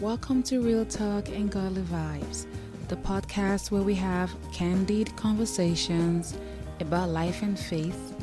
Welcome 0.00 0.44
to 0.44 0.60
Real 0.60 0.84
Talk 0.84 1.28
and 1.28 1.50
Godly 1.50 1.82
Vibes, 1.82 2.46
the 2.86 2.94
podcast 2.94 3.72
where 3.72 3.82
we 3.82 3.96
have 3.96 4.30
candid 4.52 5.16
conversations 5.16 6.38
about 6.78 7.08
life 7.08 7.42
and 7.42 7.58
faith. 7.58 8.14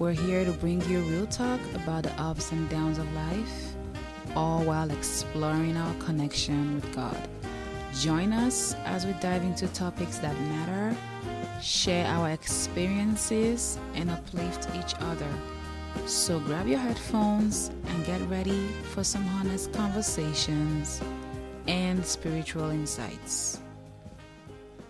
We're 0.00 0.10
here 0.10 0.44
to 0.44 0.50
bring 0.50 0.80
you 0.90 0.98
real 1.02 1.28
talk 1.28 1.60
about 1.76 2.02
the 2.02 2.20
ups 2.20 2.50
and 2.50 2.68
downs 2.68 2.98
of 2.98 3.06
life, 3.14 3.76
all 4.34 4.64
while 4.64 4.90
exploring 4.90 5.76
our 5.76 5.94
connection 6.00 6.74
with 6.74 6.92
God. 6.92 7.28
Join 8.00 8.32
us 8.32 8.74
as 8.84 9.06
we 9.06 9.12
dive 9.20 9.44
into 9.44 9.68
topics 9.68 10.18
that 10.18 10.34
matter, 10.40 10.96
share 11.62 12.06
our 12.06 12.30
experiences, 12.30 13.78
and 13.94 14.10
uplift 14.10 14.66
each 14.74 14.96
other. 14.98 15.32
So 16.06 16.40
grab 16.40 16.66
your 16.66 16.78
headphones 16.78 17.70
and 17.86 18.04
get 18.04 18.20
ready 18.28 18.68
for 18.92 19.02
some 19.04 19.26
honest 19.28 19.72
conversations 19.72 21.00
and 21.66 22.04
spiritual 22.04 22.70
insights. 22.70 23.60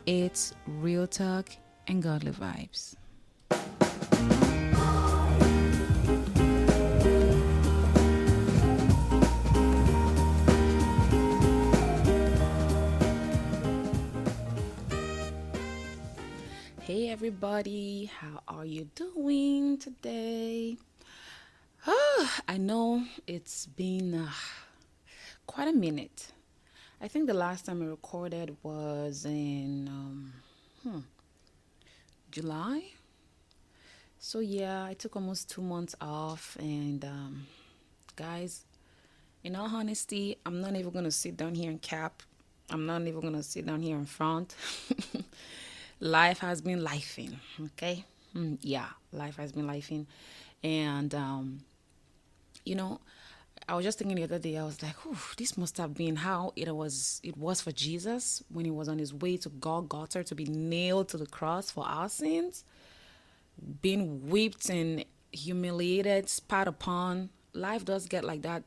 It's 0.06 0.54
real 0.66 1.06
talk 1.06 1.50
and 1.86 2.02
godly 2.02 2.32
vibes. 2.32 2.96
Hey 16.80 17.10
everybody, 17.10 18.06
how 18.06 18.40
are 18.48 18.64
you 18.64 18.88
doing 18.94 19.77
today? 19.77 20.78
Ah, 21.87 22.41
I 22.48 22.59
know 22.59 23.05
it's 23.27 23.66
been 23.66 24.14
uh, 24.14 24.30
quite 25.46 25.69
a 25.69 25.73
minute. 25.73 26.32
I 27.00 27.09
think 27.09 27.27
the 27.27 27.34
last 27.34 27.66
time 27.66 27.83
I 27.83 27.86
recorded 27.86 28.56
was 28.62 29.25
in 29.25 29.89
um, 29.89 30.33
hmm, 30.83 30.98
July. 32.30 32.83
So 34.19 34.41
yeah, 34.41 34.84
I 34.84 34.94
took 34.94 35.14
almost 35.14 35.48
two 35.48 35.62
months 35.62 35.94
off, 36.00 36.56
and 36.58 37.05
um, 37.05 37.47
guys, 38.17 38.64
in 39.45 39.55
all 39.55 39.69
honesty, 39.69 40.36
I'm 40.45 40.61
not 40.61 40.74
even 40.74 40.91
gonna 40.91 41.12
sit 41.12 41.36
down 41.36 41.55
here 41.55 41.70
and 41.70 41.80
cap. 41.80 42.22
I'm 42.69 42.84
not 42.84 43.02
even 43.02 43.20
gonna 43.20 43.45
sit 43.45 43.64
down 43.64 43.80
here 43.80 43.97
in 43.97 44.06
front. 44.06 44.56
life 46.00 46.41
has 46.41 46.61
been 46.61 46.80
lifing, 46.80 47.36
okay? 47.67 48.05
Mm, 48.34 48.58
yeah, 48.61 48.89
life 49.12 49.36
has 49.36 49.52
been 49.52 49.67
lifing, 49.67 50.06
and 50.64 51.14
um, 51.14 51.61
you 52.69 52.74
know, 52.74 53.00
I 53.69 53.74
was 53.74 53.84
just 53.84 53.98
thinking 53.98 54.16
the 54.16 54.24
other 54.24 54.38
day. 54.38 54.56
I 54.56 54.64
was 54.64 54.83
like, 54.83 54.94
this 55.36 55.56
must 55.56 55.78
have 55.78 55.94
been 55.94 56.16
how 56.16 56.52
it 56.55 56.74
was. 56.74 57.20
It 57.24 57.36
was 57.36 57.61
for 57.61 57.72
Jesus 57.72 58.42
when 58.50 58.64
he 58.64 58.70
was 58.70 58.88
on 58.88 58.98
his 58.98 59.12
way 59.12 59.36
to 59.38 59.48
Golgotha 59.48 60.22
to 60.24 60.34
be 60.34 60.44
nailed 60.44 61.08
to 61.08 61.16
the 61.16 61.27
cross 61.27 61.70
for 61.70 61.84
our 61.86 62.08
sins, 62.08 62.64
being 63.83 64.28
whipped 64.28 64.69
and 64.69 65.05
humiliated, 65.33 66.28
spat 66.28 66.69
upon. 66.69 67.30
Life 67.55 67.84
does 67.84 68.06
get 68.06 68.24
like 68.24 68.42
that. 68.42 68.62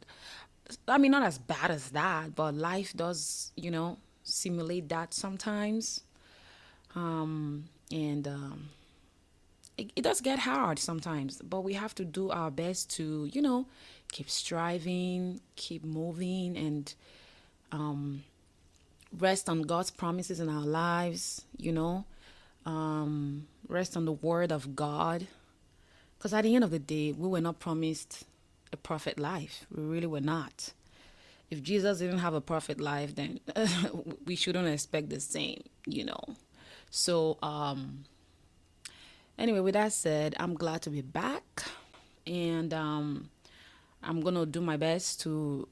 I 0.88 0.97
mean, 0.97 1.11
not 1.11 1.23
as 1.23 1.38
bad 1.38 1.72
as 1.72 1.91
that, 1.91 2.35
but 2.35 2.55
life 2.55 2.94
does, 2.95 3.52
you 3.55 3.72
know, 3.72 3.97
simulate 4.23 4.89
that 4.89 5.13
sometimes. 5.13 6.03
Um, 6.95 7.66
and 7.91 8.27
um, 8.27 8.69
it, 9.81 9.91
it 9.95 10.01
does 10.03 10.21
get 10.21 10.39
hard 10.39 10.77
sometimes, 10.79 11.41
but 11.41 11.61
we 11.61 11.73
have 11.73 11.95
to 11.95 12.05
do 12.05 12.29
our 12.29 12.51
best 12.51 12.89
to, 12.91 13.29
you 13.33 13.41
know, 13.41 13.65
keep 14.11 14.29
striving, 14.29 15.41
keep 15.55 15.83
moving, 15.83 16.55
and 16.55 16.93
um, 17.71 18.23
rest 19.17 19.49
on 19.49 19.63
God's 19.63 19.89
promises 19.89 20.39
in 20.39 20.49
our 20.49 20.65
lives, 20.65 21.45
you 21.57 21.71
know, 21.71 22.05
um, 22.65 23.47
rest 23.67 23.97
on 23.97 24.06
the 24.06 24.11
word 24.11 24.51
of 24.51 24.75
God. 24.75 25.28
Because 26.17 26.33
at 26.33 26.44
the 26.44 26.53
end 26.53 26.63
of 26.63 26.69
the 26.69 26.79
day, 26.79 27.11
we 27.11 27.27
were 27.27 27.41
not 27.41 27.59
promised 27.59 28.25
a 28.72 28.77
perfect 28.77 29.19
life. 29.19 29.66
We 29.75 29.81
really 29.81 30.07
were 30.07 30.22
not. 30.22 30.73
If 31.50 31.63
Jesus 31.63 31.97
didn't 31.97 32.19
have 32.19 32.35
a 32.35 32.41
perfect 32.41 32.79
life, 32.79 33.16
then 33.16 33.39
we 34.25 34.35
shouldn't 34.35 34.67
expect 34.67 35.09
the 35.09 35.19
same, 35.19 35.63
you 35.88 36.06
know. 36.06 36.23
So, 36.91 37.38
um, 37.41 38.06
anyway, 39.41 39.59
with 39.59 39.74
that 39.74 39.91
said, 39.94 40.35
I'm 40.40 40.53
glad 40.53 40.81
to 40.84 40.90
be 40.90 41.02
back. 41.02 41.63
And 42.28 42.74
um, 42.74 43.29
I'm 44.03 44.22
going 44.22 44.35
to 44.35 44.46
do 44.46 44.62
my 44.62 44.78
best 44.78 45.22
to 45.22 45.68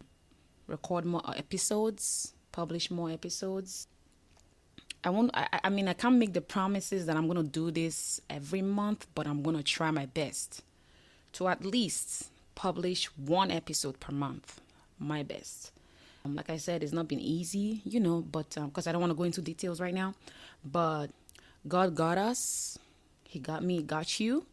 record 0.67 1.05
more 1.05 1.21
episodes, 1.35 2.33
publish 2.51 2.91
more 2.91 3.11
episodes. 3.11 3.87
I 5.01 5.11
won't 5.11 5.31
I, 5.33 5.47
I 5.63 5.69
mean 5.69 5.87
I 5.87 5.93
can't 5.93 6.15
make 6.15 6.33
the 6.33 6.41
promises 6.41 7.05
that 7.05 7.15
I'm 7.15 7.25
going 7.27 7.37
to 7.37 7.49
do 7.49 7.71
this 7.71 8.19
every 8.29 8.61
month, 8.61 9.07
but 9.15 9.27
I'm 9.27 9.41
going 9.41 9.55
to 9.55 9.63
try 9.63 9.91
my 9.91 10.05
best 10.07 10.61
to 11.33 11.47
at 11.47 11.63
least 11.63 12.29
publish 12.55 13.05
one 13.15 13.49
episode 13.51 13.99
per 13.99 14.11
month. 14.11 14.59
My 14.99 15.23
best. 15.23 15.71
Um, 16.25 16.35
like 16.35 16.49
I 16.49 16.57
said, 16.57 16.83
it's 16.83 16.91
not 16.91 17.07
been 17.07 17.21
easy, 17.21 17.81
you 17.85 18.01
know, 18.01 18.19
but 18.19 18.49
because 18.49 18.87
um, 18.87 18.89
I 18.89 18.91
don't 18.91 18.99
want 18.99 19.11
to 19.11 19.15
go 19.15 19.23
into 19.23 19.41
details 19.41 19.79
right 19.79 19.93
now, 19.93 20.15
but 20.65 21.07
God 21.65 21.95
got 21.95 22.17
us. 22.17 22.77
He 23.29 23.37
got 23.37 23.63
me, 23.63 23.83
got 23.83 24.19
you. 24.19 24.47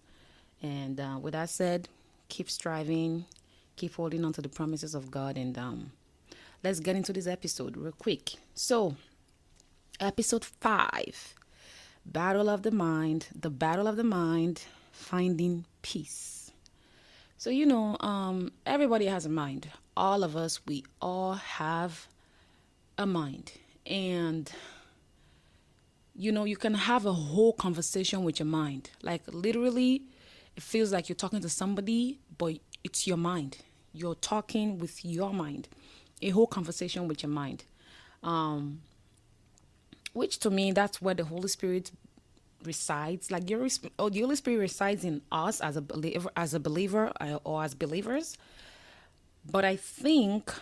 And 0.62 1.00
uh, 1.00 1.19
with 1.19 1.32
that 1.32 1.48
said, 1.48 1.88
keep 2.28 2.50
striving, 2.50 3.25
keep 3.76 3.94
holding 3.94 4.22
on 4.22 4.34
to 4.34 4.42
the 4.42 4.50
promises 4.50 4.94
of 4.94 5.10
God. 5.10 5.38
And 5.38 5.56
um, 5.56 5.92
let's 6.62 6.78
get 6.81 6.94
into 6.94 7.14
this 7.14 7.26
episode 7.26 7.75
real 7.75 7.92
quick. 7.92 8.34
So, 8.54 8.97
episode 9.98 10.44
five 10.44 11.34
Battle 12.04 12.50
of 12.50 12.64
the 12.64 12.70
Mind, 12.70 13.28
the 13.34 13.48
Battle 13.48 13.88
of 13.88 13.97
the 13.97 14.04
Mind, 14.04 14.64
Finding 14.93 15.64
Peace. 15.81 16.53
So, 17.38 17.48
you 17.48 17.64
know, 17.64 17.97
um, 18.00 18.53
everybody 18.66 19.06
has 19.06 19.25
a 19.25 19.31
mind. 19.31 19.70
All 19.97 20.22
of 20.22 20.37
us, 20.37 20.60
we 20.66 20.84
all 21.00 21.32
have 21.32 22.08
a 22.98 23.06
mind. 23.06 23.53
And, 23.87 24.53
you 26.19 26.32
know, 26.32 26.44
you 26.44 26.56
can 26.56 26.75
have 26.75 27.04
a 27.04 27.12
whole 27.12 27.53
conversation 27.53 28.25
with 28.25 28.38
your 28.38 28.47
mind. 28.47 28.91
Like, 29.03 29.22
literally, 29.28 30.03
it 30.56 30.62
feels 30.62 30.93
like 30.93 31.09
you're 31.09 31.16
talking 31.16 31.41
to 31.41 31.49
somebody, 31.49 32.19
but 32.38 32.59
it's 32.82 33.06
your 33.06 33.19
mind. 33.19 33.59
You're 33.93 34.15
talking 34.15 34.78
with 34.78 35.05
your 35.05 35.32
mind, 35.32 35.69
a 36.22 36.31
whole 36.31 36.47
conversation 36.47 37.06
with 37.06 37.22
your 37.22 37.31
mind. 37.31 37.65
Um, 38.22 38.81
which 40.15 40.38
to 40.41 40.50
me, 40.50 40.72
that's 40.72 41.03
where 41.03 41.15
the 41.15 41.25
Holy 41.25 41.49
Spirit 41.49 41.91
resides. 42.65 43.31
Like 43.31 43.50
your, 43.50 43.66
oh, 43.99 44.09
the 44.09 44.21
Holy 44.21 44.37
Spirit 44.37 44.59
resides 44.59 45.05
in 45.05 45.21
us 45.31 45.60
as 45.60 45.76
a 45.76 45.82
believer, 45.82 46.31
as 46.37 46.55
a 46.55 46.60
believer, 46.60 47.12
uh, 47.21 47.38
or 47.44 47.62
as 47.62 47.75
believers. 47.75 48.38
But 49.50 49.66
I 49.66 49.76
think 49.76 50.53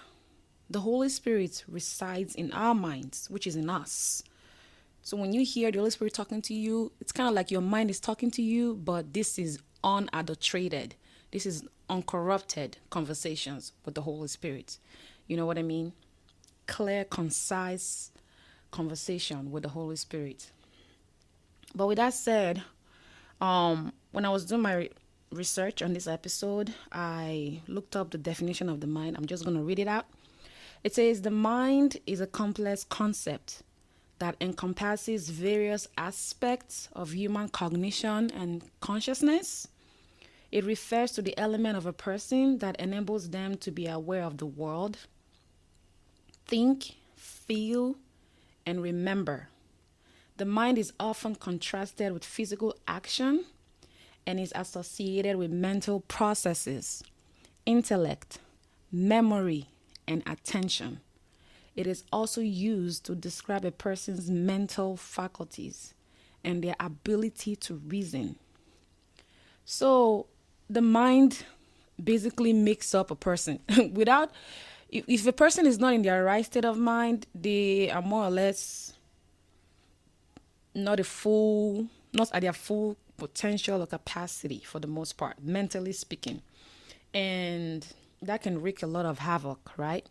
the 0.69 0.81
Holy 0.81 1.09
Spirit 1.09 1.64
resides 1.69 2.34
in 2.34 2.53
our 2.53 2.75
minds, 2.75 3.31
which 3.31 3.47
is 3.47 3.54
in 3.54 3.70
us. 3.70 4.25
So 5.04 5.19
when 5.19 5.34
you 5.34 5.44
hear 5.44 5.70
the 5.70 5.78
Holy 5.81 5.91
Spirit 5.91 6.15
talking 6.15 6.41
to 6.41 6.54
you, 6.54 6.91
it's 6.98 7.12
kind 7.12 7.28
of 7.28 7.34
like 7.34 7.50
your 7.50 7.60
mind 7.60 7.91
is 7.91 8.00
talking 8.00 8.31
to 8.32 8.42
you, 8.42 8.75
but 8.75 9.12
this 9.12 9.38
is 9.38 9.59
unadulterated. 9.84 10.94
This 11.31 11.44
is 11.44 11.62
uncorrupted 11.91 12.78
conversations 12.88 13.72
with 13.84 13.97
the 13.97 14.00
Holy 14.00 14.28
Spirit. 14.28 14.78
You 15.26 15.37
know 15.37 15.44
what 15.44 15.59
I 15.59 15.62
mean? 15.62 15.93
Clear, 16.66 17.04
concise 17.04 18.12
conversation 18.70 19.53
with 19.53 19.64
the 19.64 19.69
Holy 19.69 19.97
Spirit. 19.97 20.50
But 21.75 21.87
with 21.87 21.98
that 21.98 22.14
said, 22.14 22.62
um, 23.43 23.93
when 24.12 24.25
I 24.25 24.31
was 24.31 24.47
doing 24.47 24.62
my 24.62 24.88
research 25.31 25.82
on 25.82 25.93
this 25.93 26.06
episode, 26.06 26.72
I 26.91 27.60
looked 27.69 27.94
up 27.94 28.10
the 28.10 28.16
definition 28.16 28.70
of 28.70 28.81
the 28.81 28.87
mind. 28.87 29.19
I'm 29.19 29.26
just 29.26 29.44
going 29.44 29.59
to 29.59 29.62
read 29.62 29.81
it 29.81 29.87
out. 29.87 30.06
It 30.82 30.94
says 30.94 31.20
the 31.20 31.31
mind 31.31 31.99
is 32.06 32.23
a 32.23 32.26
complex 32.26 32.84
concept 32.84 33.62
that 34.19 34.37
encompasses 34.40 35.28
various 35.28 35.88
aspects 35.99 36.88
of 36.93 37.12
human 37.12 37.49
cognition 37.49 38.31
and 38.31 38.62
consciousness. 38.81 39.69
It 40.52 40.64
refers 40.64 41.12
to 41.12 41.22
the 41.22 41.37
element 41.38 41.76
of 41.76 41.84
a 41.84 41.93
person 41.93 42.58
that 42.58 42.76
enables 42.78 43.31
them 43.31 43.56
to 43.56 43.70
be 43.70 43.87
aware 43.87 44.22
of 44.22 44.38
the 44.38 44.46
world, 44.46 44.99
think, 46.46 46.94
feel, 47.16 47.96
and 48.64 48.82
remember. 48.82 49.49
The 50.37 50.44
mind 50.44 50.78
is 50.78 50.93
often 50.99 51.34
contrasted 51.34 52.12
with 52.12 52.25
physical 52.25 52.75
action 52.87 53.44
and 54.26 54.40
is 54.40 54.52
associated 54.55 55.37
with 55.37 55.50
mental 55.50 56.00
processes, 56.00 57.02
intellect, 57.66 58.38
memory, 58.90 59.69
and 60.06 60.22
attention. 60.26 61.00
It 61.76 61.87
is 61.87 62.05
also 62.12 62.41
used 62.41 63.05
to 63.06 63.15
describe 63.15 63.65
a 63.65 63.71
person's 63.71 64.31
mental 64.31 64.97
faculties 64.97 65.94
and 66.44 66.62
their 66.62 66.76
ability 66.79 67.56
to 67.56 67.75
reason. 67.75 68.37
So, 69.65 70.26
the 70.71 70.82
mind 70.82 71.44
basically 72.03 72.53
makes 72.53 72.94
up 72.94 73.11
a 73.11 73.17
person 73.17 73.61
without 73.93 74.31
if, 74.91 75.26
a 75.26 75.32
person 75.32 75.67
is 75.67 75.79
not 75.79 75.94
in 75.94 76.03
their 76.03 76.25
right 76.25 76.44
state 76.44 76.65
of 76.65 76.79
mind, 76.79 77.26
they 77.35 77.91
are 77.91 78.03
more 78.03 78.25
or 78.25 78.31
less 78.31 78.94
not 80.75 81.00
a 81.00 81.05
full, 81.05 81.88
not 82.12 82.31
at 82.32 82.43
their 82.43 82.53
full 82.53 82.97
potential 83.17 83.82
or 83.82 83.87
capacity 83.87 84.61
for 84.65 84.79
the 84.79 84.87
most 84.87 85.15
part, 85.15 85.43
mentally 85.43 85.93
speaking. 85.93 86.43
And 87.12 87.87
that 88.23 88.43
can 88.43 88.61
wreak 88.61 88.82
a 88.82 88.87
lot 88.87 89.06
of 89.06 89.19
havoc, 89.21 89.73
right? 89.76 90.06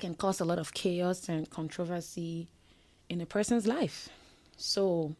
Can 0.00 0.14
cause 0.14 0.40
a 0.40 0.46
lot 0.46 0.58
of 0.58 0.72
chaos 0.72 1.28
and 1.28 1.48
controversy 1.50 2.48
in 3.10 3.20
a 3.20 3.26
person's 3.26 3.66
life. 3.66 4.08
So 4.56 5.14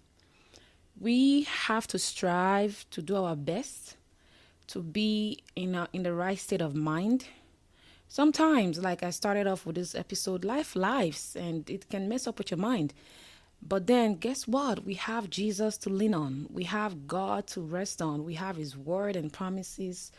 we 0.98 1.42
have 1.42 1.86
to 1.88 1.98
strive 1.98 2.86
to 2.90 3.02
do 3.02 3.16
our 3.16 3.36
best 3.36 3.96
to 4.68 4.82
be 4.82 5.38
in 5.54 5.74
a, 5.74 5.88
in 5.92 6.04
the 6.04 6.14
right 6.14 6.38
state 6.38 6.62
of 6.62 6.74
mind. 6.74 7.26
Sometimes, 8.08 8.78
like 8.78 9.02
I 9.02 9.10
started 9.10 9.46
off 9.46 9.66
with 9.66 9.76
this 9.76 9.94
episode, 9.94 10.44
life 10.44 10.74
lives 10.74 11.36
and 11.36 11.68
it 11.68 11.90
can 11.90 12.08
mess 12.08 12.26
up 12.26 12.38
with 12.38 12.50
your 12.50 12.58
mind. 12.58 12.94
But 13.62 13.86
then, 13.86 14.14
guess 14.14 14.48
what? 14.48 14.84
We 14.86 14.94
have 14.94 15.28
Jesus 15.28 15.76
to 15.78 15.90
lean 15.90 16.14
on. 16.14 16.46
We 16.50 16.64
have 16.64 17.06
God 17.06 17.46
to 17.48 17.60
rest 17.60 18.00
on. 18.00 18.24
We 18.24 18.34
have 18.34 18.56
His 18.56 18.76
word 18.76 19.16
and 19.16 19.30
promises 19.32 20.10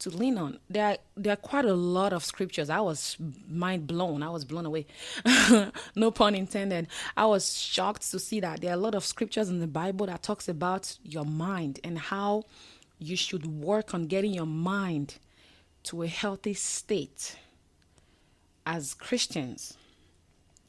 to 0.00 0.10
lean 0.10 0.38
on. 0.38 0.58
There 0.68 0.84
are, 0.84 0.96
there 1.16 1.32
are 1.32 1.36
quite 1.36 1.64
a 1.64 1.74
lot 1.74 2.12
of 2.12 2.24
scriptures. 2.24 2.70
I 2.70 2.80
was 2.80 3.16
mind 3.48 3.86
blown. 3.86 4.22
I 4.22 4.30
was 4.30 4.44
blown 4.44 4.66
away. 4.66 4.86
no 5.94 6.10
pun 6.10 6.34
intended. 6.34 6.88
I 7.16 7.26
was 7.26 7.56
shocked 7.56 8.10
to 8.10 8.18
see 8.18 8.40
that 8.40 8.60
there 8.60 8.70
are 8.70 8.74
a 8.74 8.78
lot 8.78 8.94
of 8.94 9.04
scriptures 9.04 9.48
in 9.48 9.60
the 9.60 9.66
Bible 9.66 10.06
that 10.06 10.22
talks 10.22 10.48
about 10.48 10.96
your 11.02 11.24
mind 11.24 11.80
and 11.84 11.98
how 11.98 12.44
you 12.98 13.16
should 13.16 13.46
work 13.46 13.94
on 13.94 14.06
getting 14.06 14.32
your 14.32 14.46
mind 14.46 15.16
to 15.84 16.02
a 16.02 16.06
healthy 16.06 16.54
state 16.54 17.36
as 18.66 18.94
Christians 18.94 19.76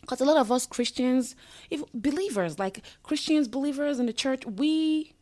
because 0.05 0.21
a 0.21 0.25
lot 0.25 0.37
of 0.37 0.51
us 0.51 0.67
Christians, 0.67 1.35
if 1.71 1.81
believers, 1.93 2.59
like 2.59 2.83
Christians, 3.01 3.47
believers 3.47 3.99
in 3.99 4.05
the 4.05 4.13
church, 4.13 4.45
we 4.45 5.13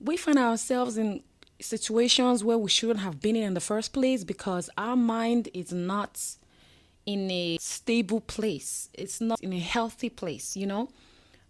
we 0.00 0.16
find 0.16 0.38
ourselves 0.38 0.98
in 0.98 1.22
situations 1.60 2.44
where 2.44 2.58
we 2.58 2.70
shouldn't 2.70 3.00
have 3.00 3.20
been 3.20 3.36
in 3.36 3.42
in 3.42 3.54
the 3.54 3.60
first 3.60 3.92
place 3.92 4.24
because 4.24 4.70
our 4.78 4.96
mind 4.96 5.48
is 5.54 5.72
not 5.72 6.20
in 7.06 7.30
a 7.30 7.56
stable 7.60 8.20
place. 8.20 8.90
It's 8.94 9.20
not 9.20 9.40
in 9.40 9.52
a 9.52 9.58
healthy 9.58 10.10
place, 10.10 10.56
you 10.56 10.66
know. 10.66 10.88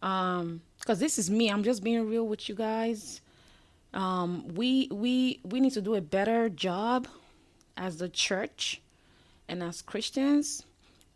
Um, 0.03 0.63
because 0.79 1.01
this 1.01 1.19
is 1.19 1.31
me. 1.31 1.49
I'm 1.49 1.65
just 1.65 1.83
being 1.83 2.09
real 2.09 2.27
with 2.27 2.49
you 2.49 2.55
guys. 2.55 3.21
Um, 3.93 4.49
we 4.55 4.89
we 4.93 5.41
we 5.45 5.61
need 5.61 5.73
to 5.73 5.81
do 5.81 5.95
a 5.95 6.01
better 6.01 6.49
job 6.49 7.09
as 7.77 7.99
the 7.99 8.09
church 8.09 8.81
and 9.49 9.63
as 9.63 9.83
Christians 9.83 10.65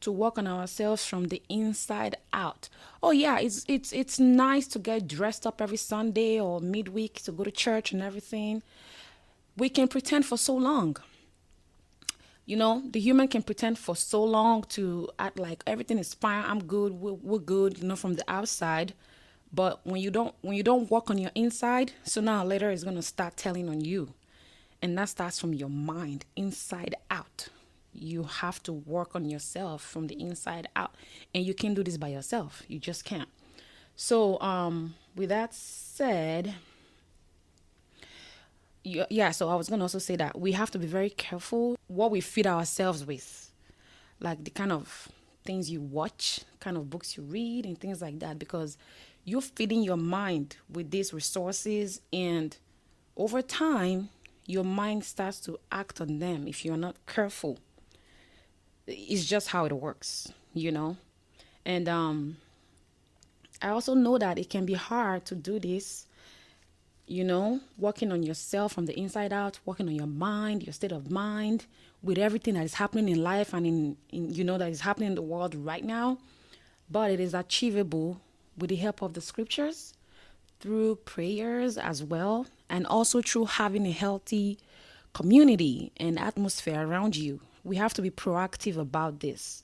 to 0.02 0.12
work 0.12 0.38
on 0.38 0.46
ourselves 0.46 1.04
from 1.04 1.28
the 1.28 1.42
inside 1.48 2.16
out. 2.32 2.68
Oh 3.02 3.10
yeah, 3.10 3.38
it's 3.38 3.64
it's 3.68 3.92
it's 3.92 4.18
nice 4.18 4.66
to 4.68 4.78
get 4.78 5.08
dressed 5.08 5.46
up 5.46 5.60
every 5.60 5.76
Sunday 5.76 6.40
or 6.40 6.60
midweek 6.60 7.22
to 7.22 7.32
go 7.32 7.44
to 7.44 7.50
church 7.50 7.92
and 7.92 8.02
everything. 8.02 8.62
We 9.56 9.68
can 9.68 9.88
pretend 9.88 10.26
for 10.26 10.36
so 10.36 10.54
long. 10.54 10.96
You 12.44 12.56
know, 12.56 12.82
the 12.90 13.00
human 13.00 13.28
can 13.28 13.42
pretend 13.42 13.78
for 13.78 13.94
so 13.94 14.22
long 14.22 14.64
to 14.70 15.08
act 15.18 15.38
like 15.38 15.62
everything 15.66 15.98
is 15.98 16.12
fine. 16.12 16.44
I'm 16.44 16.64
good. 16.64 16.92
We're, 16.92 17.12
we're 17.12 17.38
good. 17.38 17.78
You 17.78 17.86
know, 17.86 17.96
from 17.96 18.14
the 18.14 18.24
outside, 18.28 18.94
but 19.52 19.80
when 19.84 20.00
you 20.00 20.10
don't 20.10 20.34
when 20.42 20.56
you 20.56 20.62
don't 20.62 20.90
work 20.90 21.10
on 21.10 21.18
your 21.18 21.32
inside, 21.34 21.92
sooner 22.04 22.38
or 22.38 22.44
later 22.44 22.70
it's 22.70 22.84
gonna 22.84 23.02
start 23.02 23.36
telling 23.36 23.68
on 23.68 23.80
you, 23.80 24.12
and 24.82 24.98
that 24.98 25.08
starts 25.08 25.38
from 25.38 25.54
your 25.54 25.70
mind, 25.70 26.24
inside 26.36 26.96
out 27.10 27.48
you 27.92 28.24
have 28.24 28.62
to 28.64 28.72
work 28.72 29.14
on 29.14 29.24
yourself 29.28 29.82
from 29.82 30.06
the 30.06 30.20
inside 30.20 30.68
out. 30.74 30.94
And 31.34 31.44
you 31.44 31.54
can't 31.54 31.74
do 31.74 31.82
this 31.82 31.96
by 31.96 32.08
yourself. 32.08 32.62
You 32.68 32.78
just 32.78 33.04
can't. 33.04 33.28
So 33.96 34.40
um 34.40 34.94
with 35.14 35.28
that 35.28 35.54
said 35.54 36.54
yeah 38.84 39.30
so 39.30 39.48
i 39.48 39.54
was 39.54 39.68
to 39.68 39.80
also 39.80 40.00
say 40.00 40.16
that 40.16 40.40
we 40.40 40.50
have 40.50 40.68
to 40.68 40.76
be 40.76 40.88
very 40.88 41.10
careful 41.10 41.76
what 41.86 42.10
we 42.10 42.20
feed 42.20 42.46
ourselves 42.46 43.04
with. 43.04 43.50
Like 44.20 44.44
the 44.44 44.50
kind 44.50 44.72
of 44.72 45.08
things 45.44 45.70
you 45.70 45.80
watch 45.80 46.40
kind 46.60 46.76
of 46.76 46.88
books 46.88 47.16
you 47.16 47.22
read 47.24 47.66
and 47.66 47.78
things 47.78 48.00
like 48.00 48.20
that. 48.20 48.38
Because 48.38 48.78
you're 49.24 49.40
feeding 49.40 49.82
your 49.82 49.96
mind 49.96 50.56
with 50.72 50.90
these 50.90 51.12
resources 51.12 52.00
and 52.12 52.56
over 53.16 53.42
time 53.42 54.08
your 54.46 54.64
mind 54.64 55.04
starts 55.04 55.38
to 55.40 55.58
act 55.70 56.00
on 56.00 56.18
them 56.18 56.48
if 56.48 56.64
you're 56.64 56.76
not 56.76 56.96
careful 57.06 57.58
it's 58.86 59.24
just 59.24 59.48
how 59.48 59.64
it 59.64 59.72
works, 59.72 60.32
you 60.54 60.72
know. 60.72 60.96
And 61.64 61.88
um 61.88 62.36
I 63.60 63.68
also 63.68 63.94
know 63.94 64.18
that 64.18 64.38
it 64.38 64.50
can 64.50 64.66
be 64.66 64.74
hard 64.74 65.24
to 65.26 65.36
do 65.36 65.60
this, 65.60 66.06
you 67.06 67.22
know, 67.22 67.60
working 67.78 68.10
on 68.10 68.24
yourself 68.24 68.72
from 68.72 68.86
the 68.86 68.98
inside 68.98 69.32
out, 69.32 69.60
working 69.64 69.88
on 69.88 69.94
your 69.94 70.08
mind, 70.08 70.64
your 70.64 70.72
state 70.72 70.90
of 70.90 71.10
mind, 71.10 71.66
with 72.02 72.18
everything 72.18 72.54
that 72.54 72.64
is 72.64 72.74
happening 72.74 73.08
in 73.08 73.22
life 73.22 73.52
and 73.52 73.66
in, 73.66 73.96
in 74.10 74.34
you 74.34 74.42
know 74.42 74.58
that 74.58 74.70
is 74.70 74.80
happening 74.80 75.10
in 75.10 75.14
the 75.14 75.22
world 75.22 75.54
right 75.54 75.84
now. 75.84 76.18
But 76.90 77.10
it 77.10 77.20
is 77.20 77.34
achievable 77.34 78.20
with 78.58 78.70
the 78.70 78.76
help 78.76 79.00
of 79.00 79.14
the 79.14 79.20
scriptures, 79.20 79.94
through 80.60 80.96
prayers 80.96 81.78
as 81.78 82.02
well, 82.02 82.46
and 82.68 82.86
also 82.86 83.22
through 83.22 83.46
having 83.46 83.86
a 83.86 83.92
healthy 83.92 84.58
community 85.12 85.92
and 85.98 86.18
atmosphere 86.18 86.86
around 86.86 87.16
you 87.16 87.40
we 87.64 87.76
have 87.76 87.94
to 87.94 88.02
be 88.02 88.10
proactive 88.10 88.76
about 88.76 89.20
this 89.20 89.62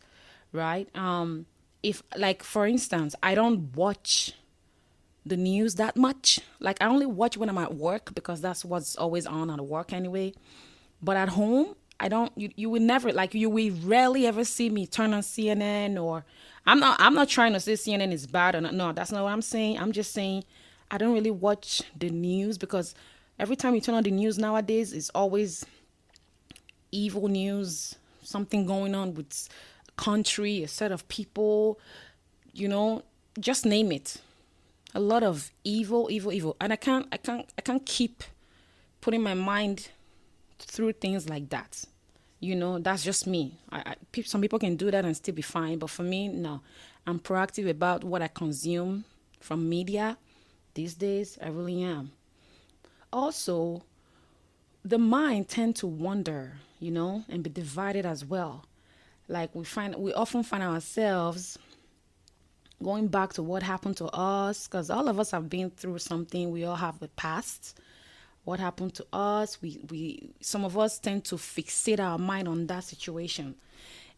right? 0.53 0.89
Um 0.97 1.47
if 1.83 2.03
like 2.17 2.43
for 2.43 2.67
instance 2.67 3.15
i 3.23 3.37
don't 3.37 3.77
watch 3.77 4.33
the 5.25 5.37
news 5.37 5.77
that 5.77 5.97
much. 5.97 6.41
Like 6.59 6.79
i 6.83 6.87
only 6.87 7.07
watch 7.07 7.37
when 7.37 7.49
i'm 7.49 7.59
at 7.59 7.75
work 7.75 8.15
because 8.15 8.41
that's 8.41 8.65
what's 8.65 8.97
always 8.97 9.27
on 9.27 9.51
at 9.51 9.61
work 9.61 9.93
anyway. 9.93 10.33
But 11.03 11.17
at 11.17 11.31
home 11.31 11.77
i 12.01 12.09
don't 12.09 12.33
you, 12.37 12.51
you 12.57 12.71
would 12.71 12.83
never 12.83 13.13
like 13.13 13.35
you 13.35 13.51
will 13.51 13.75
rarely 13.85 14.27
ever 14.27 14.45
see 14.45 14.71
me 14.71 14.87
turn 14.87 15.13
on 15.13 15.21
cnn 15.21 16.01
or 16.01 16.25
i'm 16.65 16.79
not 16.79 16.97
i'm 17.01 17.13
not 17.13 17.29
trying 17.29 17.53
to 17.53 17.59
say 17.59 17.73
cnn 17.73 18.13
is 18.13 18.27
bad 18.27 18.55
or 18.55 18.61
not. 18.61 18.75
No 18.75 18.93
that's 18.93 19.13
not 19.13 19.25
what 19.25 19.33
i'm 19.33 19.43
saying. 19.43 19.79
I'm 19.79 19.93
just 19.93 20.13
saying 20.13 20.45
i 20.91 20.99
don't 20.99 21.13
really 21.13 21.31
watch 21.31 21.83
the 21.97 22.11
news 22.11 22.59
because 22.59 22.95
every 23.39 23.57
time 23.57 23.75
you 23.75 23.81
turn 23.81 23.95
on 23.95 24.03
the 24.03 24.11
news 24.11 24.39
nowadays 24.39 24.93
it's 24.93 25.11
always 25.11 25.65
evil 26.91 27.29
news, 27.29 27.97
something 28.23 28.67
going 28.67 28.95
on 28.95 29.15
with 29.15 29.49
country, 29.97 30.63
a 30.63 30.69
set 30.69 30.93
of 30.93 31.07
people, 31.09 31.79
you 32.53 32.69
know, 32.69 33.03
just 33.39 33.67
name 33.67 33.93
it. 33.93 34.17
A 34.95 35.01
lot 35.01 35.23
of 35.23 35.51
evil, 35.65 36.09
evil, 36.11 36.33
evil. 36.33 36.57
And 36.61 36.73
I 36.73 36.77
can't 36.77 37.07
I 37.13 37.19
can't 37.19 37.47
I 37.59 37.63
can't 37.63 37.85
keep 37.85 38.25
putting 39.01 39.23
my 39.23 39.35
mind 39.35 39.89
through 40.59 40.93
things 40.93 41.29
like 41.29 41.51
that. 41.51 41.85
You 42.41 42.55
know, 42.55 42.79
that's 42.79 43.03
just 43.03 43.27
me. 43.27 43.59
I, 43.71 43.95
I, 44.15 44.21
some 44.23 44.41
people 44.41 44.59
can 44.59 44.77
do 44.77 44.91
that 44.91 45.05
and 45.05 45.17
still 45.17 45.35
be 45.35 45.43
fine, 45.43 45.79
but 45.79 45.91
for 45.91 46.05
me, 46.05 46.29
no. 46.29 46.61
I'm 47.07 47.19
proactive 47.19 47.69
about 47.69 48.05
what 48.05 48.23
I 48.23 48.29
consume 48.29 49.05
from 49.41 49.69
media 49.69 50.19
these 50.75 50.95
days. 50.95 51.39
I 51.43 51.49
really 51.49 51.83
am. 51.83 52.13
Also, 53.13 53.83
the 54.85 54.99
mind 54.99 55.49
tend 55.49 55.77
to 55.77 55.87
wander, 55.87 56.59
you 56.81 56.91
know, 56.91 57.25
and 57.29 57.43
be 57.43 57.51
divided 57.51 58.07
as 58.07 58.25
well. 58.25 58.65
Like 59.29 59.55
we 59.55 59.65
find 59.65 59.95
we 59.97 60.13
often 60.15 60.43
find 60.43 60.63
ourselves 60.63 61.59
going 62.83 63.09
back 63.09 63.33
to 63.35 63.43
what 63.43 63.63
happened 63.63 63.97
to 63.99 64.07
us 64.07 64.67
because 64.67 64.91
all 64.91 65.09
of 65.09 65.19
us 65.19 65.33
have 65.33 65.51
been 65.51 65.71
through 65.71 65.99
something. 65.99 66.51
We 66.51 66.65
all 66.65 66.77
have 66.77 66.99
the 66.99 67.09
past. 67.09 67.79
What 68.45 68.61
happened 68.61 68.95
to 68.95 69.07
us? 69.13 69.61
We 69.61 69.81
we 69.91 70.31
some 70.41 70.65
of 70.65 70.79
us 70.79 70.99
tend 70.99 71.25
to 71.27 71.37
fixate 71.37 72.01
our 72.01 72.19
mind 72.19 72.49
on 72.49 72.67
that 72.69 72.85
situation, 72.85 73.57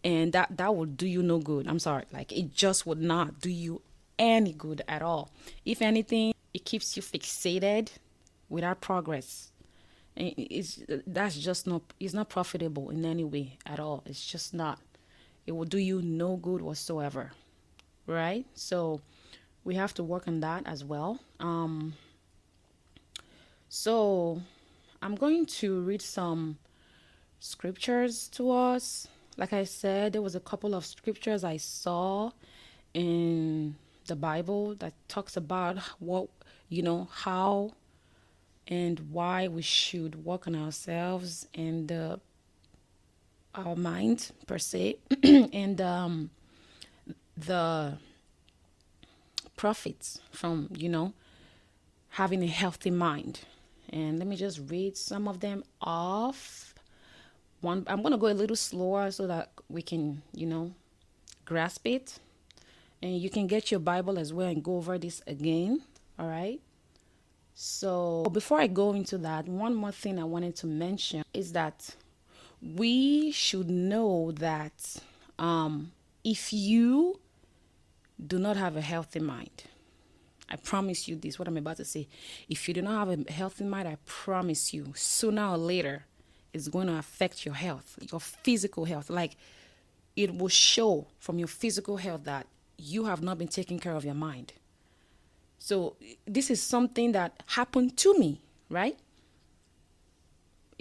and 0.04 0.32
that 0.32 0.56
that 0.56 0.76
will 0.76 0.86
do 0.86 1.06
you 1.06 1.22
no 1.22 1.38
good. 1.38 1.66
I'm 1.66 1.80
sorry, 1.80 2.04
like 2.12 2.30
it 2.30 2.54
just 2.54 2.86
would 2.86 3.00
not 3.00 3.40
do 3.40 3.50
you 3.50 3.82
any 4.18 4.52
good 4.52 4.82
at 4.86 5.02
all. 5.02 5.30
If 5.64 5.82
anything, 5.82 6.34
it 6.54 6.64
keeps 6.64 6.96
you 6.96 7.02
fixated 7.02 7.88
without 8.48 8.80
progress 8.80 9.50
it's 10.16 10.82
that's 11.06 11.38
just 11.38 11.66
not 11.66 11.82
it's 11.98 12.14
not 12.14 12.28
profitable 12.28 12.90
in 12.90 13.04
any 13.04 13.24
way 13.24 13.58
at 13.66 13.80
all. 13.80 14.02
It's 14.06 14.24
just 14.26 14.52
not 14.52 14.78
it 15.46 15.52
will 15.52 15.64
do 15.64 15.78
you 15.78 16.02
no 16.02 16.36
good 16.36 16.60
whatsoever 16.62 17.32
right? 18.06 18.44
So 18.54 19.00
we 19.64 19.74
have 19.76 19.94
to 19.94 20.02
work 20.02 20.26
on 20.26 20.40
that 20.40 20.66
as 20.66 20.84
well. 20.84 21.20
Um 21.38 21.94
so 23.72 24.42
i'm 25.00 25.14
going 25.14 25.46
to 25.46 25.80
read 25.82 26.02
some 26.02 26.58
scriptures 27.38 28.28
to 28.28 28.50
us. 28.50 29.06
Like 29.36 29.52
i 29.52 29.64
said 29.64 30.12
there 30.12 30.22
was 30.22 30.34
a 30.34 30.40
couple 30.40 30.74
of 30.74 30.84
scriptures 30.84 31.44
i 31.44 31.56
saw 31.56 32.32
in 32.92 33.76
the 34.06 34.16
bible 34.16 34.74
that 34.80 34.92
talks 35.08 35.36
about 35.36 35.78
what 36.00 36.28
you 36.68 36.82
know 36.82 37.08
how 37.12 37.72
and 38.70 39.00
why 39.10 39.48
we 39.48 39.60
should 39.60 40.24
work 40.24 40.46
on 40.46 40.54
ourselves 40.54 41.48
and 41.54 41.88
the 41.88 42.20
our 43.52 43.74
mind 43.74 44.30
per 44.46 44.58
se 44.58 44.96
and 45.24 45.80
um, 45.80 46.30
the 47.36 47.98
profits 49.56 50.20
from 50.30 50.68
you 50.76 50.88
know 50.88 51.12
having 52.10 52.42
a 52.42 52.46
healthy 52.46 52.90
mind. 52.90 53.40
And 53.92 54.20
let 54.20 54.28
me 54.28 54.36
just 54.36 54.60
read 54.70 54.96
some 54.96 55.26
of 55.26 55.40
them 55.40 55.64
off. 55.80 56.74
One 57.60 57.84
i'm 57.88 58.02
going 58.02 58.12
to 58.12 58.18
go 58.18 58.28
a 58.28 58.32
little 58.32 58.56
slower 58.56 59.10
so 59.10 59.26
that 59.26 59.50
we 59.68 59.82
can 59.82 60.22
you 60.32 60.46
know 60.46 60.72
grasp 61.44 61.86
it. 61.86 62.20
And 63.02 63.18
you 63.18 63.30
can 63.30 63.48
get 63.48 63.70
your 63.70 63.80
bible 63.80 64.16
as 64.18 64.32
well 64.32 64.46
and 64.46 64.62
go 64.62 64.76
over 64.76 64.96
this 64.96 65.22
again 65.26 65.82
all 66.18 66.28
right 66.28 66.60
so 67.62 68.24
before 68.32 68.58
i 68.58 68.66
go 68.66 68.92
into 68.92 69.18
that 69.18 69.46
one 69.46 69.74
more 69.74 69.92
thing 69.92 70.18
i 70.18 70.24
wanted 70.24 70.56
to 70.56 70.66
mention 70.66 71.22
is 71.34 71.52
that 71.52 71.94
we 72.62 73.30
should 73.32 73.70
know 73.70 74.32
that 74.32 74.96
um, 75.38 75.92
if 76.24 76.52
you 76.52 77.18
do 78.24 78.38
not 78.38 78.56
have 78.56 78.76
a 78.76 78.80
healthy 78.80 79.20
mind, 79.20 79.64
I 80.48 80.56
promise 80.56 81.08
you 81.08 81.16
this, 81.16 81.38
what 81.38 81.48
I'm 81.48 81.56
about 81.56 81.78
to 81.78 81.84
say. 81.84 82.08
If 82.48 82.68
you 82.68 82.74
do 82.74 82.82
not 82.82 83.08
have 83.08 83.26
a 83.26 83.32
healthy 83.32 83.64
mind, 83.64 83.88
I 83.88 83.96
promise 84.04 84.74
you, 84.74 84.92
sooner 84.94 85.46
or 85.46 85.56
later, 85.56 86.04
it's 86.52 86.68
going 86.68 86.88
to 86.88 86.98
affect 86.98 87.46
your 87.46 87.54
health, 87.54 87.98
your 88.10 88.20
physical 88.20 88.84
health. 88.84 89.08
Like 89.08 89.36
it 90.16 90.36
will 90.36 90.48
show 90.48 91.06
from 91.18 91.38
your 91.38 91.48
physical 91.48 91.96
health 91.96 92.24
that 92.24 92.46
you 92.76 93.04
have 93.04 93.22
not 93.22 93.38
been 93.38 93.48
taking 93.48 93.78
care 93.78 93.94
of 93.94 94.04
your 94.04 94.14
mind. 94.14 94.52
So, 95.60 95.96
this 96.26 96.50
is 96.50 96.60
something 96.60 97.12
that 97.12 97.42
happened 97.46 97.96
to 97.98 98.18
me, 98.18 98.40
right? 98.68 98.98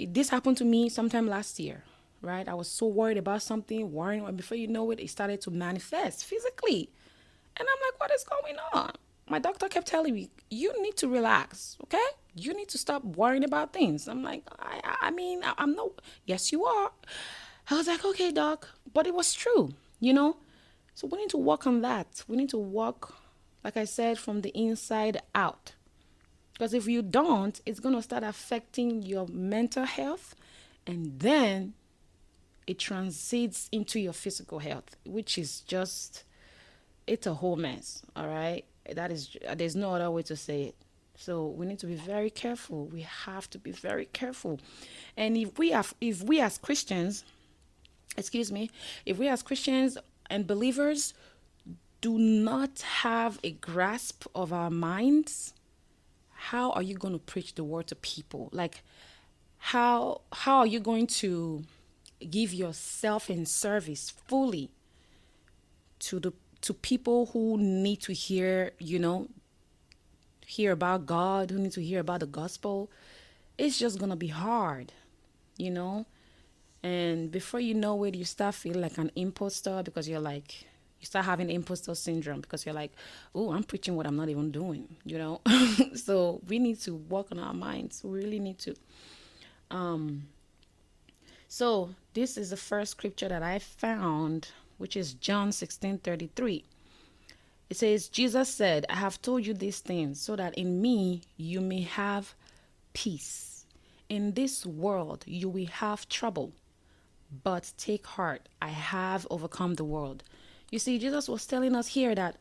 this 0.07 0.29
happened 0.29 0.57
to 0.57 0.65
me 0.65 0.89
sometime 0.89 1.27
last 1.27 1.59
year, 1.59 1.83
right? 2.21 2.47
I 2.47 2.53
was 2.53 2.67
so 2.67 2.85
worried 2.85 3.17
about 3.17 3.41
something, 3.41 3.91
worrying, 3.91 4.25
and 4.25 4.37
before 4.37 4.57
you 4.57 4.67
know 4.67 4.91
it, 4.91 4.99
it 4.99 5.09
started 5.09 5.41
to 5.41 5.51
manifest 5.51 6.25
physically. 6.25 6.89
And 7.57 7.67
I'm 7.67 7.81
like, 7.87 7.99
what 7.99 8.11
is 8.11 8.23
going 8.23 8.55
on? 8.73 8.91
My 9.27 9.39
doctor 9.39 9.67
kept 9.67 9.87
telling 9.87 10.13
me, 10.13 10.29
you 10.49 10.73
need 10.81 10.95
to 10.97 11.07
relax, 11.07 11.77
okay? 11.83 12.05
You 12.35 12.53
need 12.53 12.69
to 12.69 12.77
stop 12.77 13.03
worrying 13.03 13.43
about 13.43 13.73
things. 13.73 14.07
I'm 14.07 14.23
like, 14.23 14.43
I, 14.57 14.79
I 15.01 15.11
mean, 15.11 15.41
I'm 15.57 15.75
no, 15.75 15.93
yes, 16.25 16.51
you 16.51 16.65
are. 16.65 16.91
I 17.69 17.75
was 17.75 17.87
like, 17.87 18.03
okay, 18.03 18.31
doc, 18.31 18.67
but 18.93 19.05
it 19.05 19.13
was 19.13 19.33
true, 19.33 19.73
you 19.99 20.13
know? 20.13 20.37
So 20.95 21.07
we 21.07 21.17
need 21.19 21.29
to 21.29 21.37
work 21.37 21.67
on 21.67 21.81
that. 21.81 22.23
We 22.27 22.37
need 22.37 22.49
to 22.49 22.57
work, 22.57 23.13
like 23.63 23.77
I 23.77 23.85
said, 23.85 24.17
from 24.17 24.41
the 24.41 24.49
inside 24.49 25.21
out. 25.35 25.73
Because 26.53 26.73
if 26.73 26.87
you 26.87 27.01
don't, 27.01 27.59
it's 27.65 27.79
going 27.79 27.95
to 27.95 28.01
start 28.01 28.23
affecting 28.23 29.01
your 29.01 29.27
mental 29.27 29.85
health 29.85 30.35
and 30.85 31.19
then 31.19 31.73
it 32.67 32.79
transits 32.79 33.69
into 33.71 33.99
your 33.99 34.13
physical 34.13 34.59
health, 34.59 34.95
which 35.05 35.37
is 35.37 35.61
just, 35.61 36.23
it's 37.07 37.25
a 37.25 37.33
whole 37.33 37.55
mess. 37.55 38.01
All 38.15 38.27
right. 38.27 38.65
That 38.93 39.11
is, 39.11 39.35
there's 39.55 39.75
no 39.75 39.93
other 39.93 40.11
way 40.11 40.23
to 40.23 40.35
say 40.35 40.63
it. 40.63 40.75
So 41.15 41.47
we 41.47 41.65
need 41.65 41.79
to 41.79 41.87
be 41.87 41.95
very 41.95 42.29
careful. 42.29 42.85
We 42.85 43.01
have 43.01 43.49
to 43.49 43.57
be 43.57 43.71
very 43.71 44.05
careful. 44.05 44.59
And 45.17 45.35
if 45.35 45.57
we 45.57 45.71
have, 45.71 45.93
if 45.99 46.23
we 46.23 46.39
as 46.39 46.57
Christians, 46.57 47.23
excuse 48.15 48.51
me, 48.51 48.69
if 49.05 49.17
we 49.17 49.27
as 49.27 49.43
Christians 49.43 49.97
and 50.29 50.47
believers 50.47 51.13
do 52.01 52.17
not 52.17 52.81
have 52.81 53.39
a 53.43 53.51
grasp 53.51 54.25
of 54.33 54.53
our 54.53 54.69
minds, 54.69 55.53
how 56.33 56.71
are 56.71 56.81
you 56.81 56.95
going 56.95 57.13
to 57.13 57.19
preach 57.19 57.55
the 57.55 57.63
word 57.63 57.87
to 57.87 57.95
people? 57.95 58.49
Like, 58.51 58.83
how 59.57 60.21
how 60.31 60.59
are 60.59 60.67
you 60.67 60.79
going 60.79 61.07
to 61.07 61.63
give 62.29 62.53
yourself 62.53 63.29
in 63.29 63.45
service 63.45 64.09
fully 64.09 64.69
to 65.99 66.19
the 66.19 66.33
to 66.61 66.73
people 66.73 67.27
who 67.27 67.57
need 67.57 68.01
to 68.01 68.13
hear, 68.13 68.71
you 68.79 68.99
know, 68.99 69.27
hear 70.45 70.71
about 70.71 71.05
God, 71.05 71.51
who 71.51 71.59
need 71.59 71.73
to 71.73 71.81
hear 71.81 71.99
about 71.99 72.21
the 72.21 72.25
gospel? 72.25 72.89
It's 73.57 73.77
just 73.77 73.99
gonna 73.99 74.15
be 74.15 74.27
hard, 74.27 74.93
you 75.57 75.71
know. 75.71 76.05
And 76.81 77.29
before 77.29 77.59
you 77.59 77.73
know 77.73 78.01
it, 78.05 78.15
you 78.15 78.23
start 78.23 78.55
feeling 78.55 78.81
like 78.81 78.97
an 78.97 79.11
imposter 79.15 79.83
because 79.83 80.07
you're 80.07 80.21
like, 80.21 80.65
you 80.99 81.05
start 81.05 81.25
having 81.25 81.49
imposter 81.49 81.95
syndrome 81.95 82.41
because 82.41 82.65
you're 82.65 82.75
like, 82.75 82.91
oh, 83.33 83.51
I'm 83.51 83.63
preaching 83.63 83.95
what 83.95 84.05
I'm 84.05 84.15
not 84.15 84.29
even 84.29 84.51
doing, 84.51 84.87
you 85.05 85.17
know? 85.17 85.41
so 85.95 86.41
we 86.47 86.59
need 86.59 86.79
to 86.81 86.95
work 86.95 87.27
on 87.31 87.39
our 87.39 87.53
minds. 87.53 88.03
We 88.03 88.19
really 88.19 88.39
need 88.39 88.59
to. 88.59 88.75
Um, 89.71 90.27
so 91.47 91.89
this 92.13 92.37
is 92.37 92.49
the 92.49 92.57
first 92.57 92.91
scripture 92.91 93.29
that 93.29 93.43
I 93.43 93.59
found, 93.59 94.49
which 94.77 94.97
is 94.97 95.13
John 95.13 95.51
16 95.51 95.99
33. 95.99 96.65
It 97.69 97.77
says, 97.77 98.09
Jesus 98.09 98.49
said, 98.49 98.85
I 98.89 98.95
have 98.95 99.21
told 99.21 99.45
you 99.45 99.53
these 99.53 99.79
things 99.79 100.19
so 100.19 100.35
that 100.35 100.57
in 100.57 100.81
me 100.81 101.21
you 101.37 101.61
may 101.61 101.81
have 101.81 102.33
peace. 102.93 103.65
In 104.09 104.33
this 104.33 104.65
world 104.65 105.23
you 105.27 105.49
will 105.49 105.67
have 105.67 106.09
trouble, 106.09 106.51
but 107.43 107.71
take 107.77 108.07
heart, 108.07 108.49
I 108.61 108.69
have 108.69 109.27
overcome 109.29 109.75
the 109.75 109.83
world. 109.83 110.23
You 110.71 110.79
see, 110.79 110.99
Jesus 110.99 111.27
was 111.27 111.45
telling 111.45 111.75
us 111.75 111.87
here 111.87 112.13
that 112.15 112.35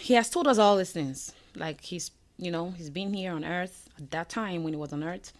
he 0.00 0.14
has 0.14 0.30
told 0.30 0.46
us 0.46 0.58
all 0.58 0.76
these 0.76 0.92
things. 0.92 1.32
Like 1.54 1.80
he's, 1.80 2.10
you 2.38 2.50
know, 2.50 2.70
he's 2.70 2.90
been 2.90 3.12
here 3.12 3.32
on 3.32 3.44
earth 3.44 3.88
at 3.98 4.10
that 4.12 4.28
time 4.28 4.62
when 4.62 4.72
he 4.72 4.78
was 4.78 4.92
on 4.92 5.02
earth, 5.02 5.32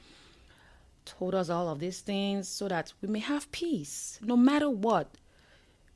told 1.05 1.35
us 1.35 1.49
all 1.49 1.69
of 1.69 1.79
these 1.79 2.01
things 2.01 2.49
so 2.49 2.69
that 2.69 2.93
we 3.01 3.09
may 3.09 3.21
have 3.21 3.51
peace 3.53 4.19
no 4.23 4.37
matter 4.37 4.69
what. 4.69 5.09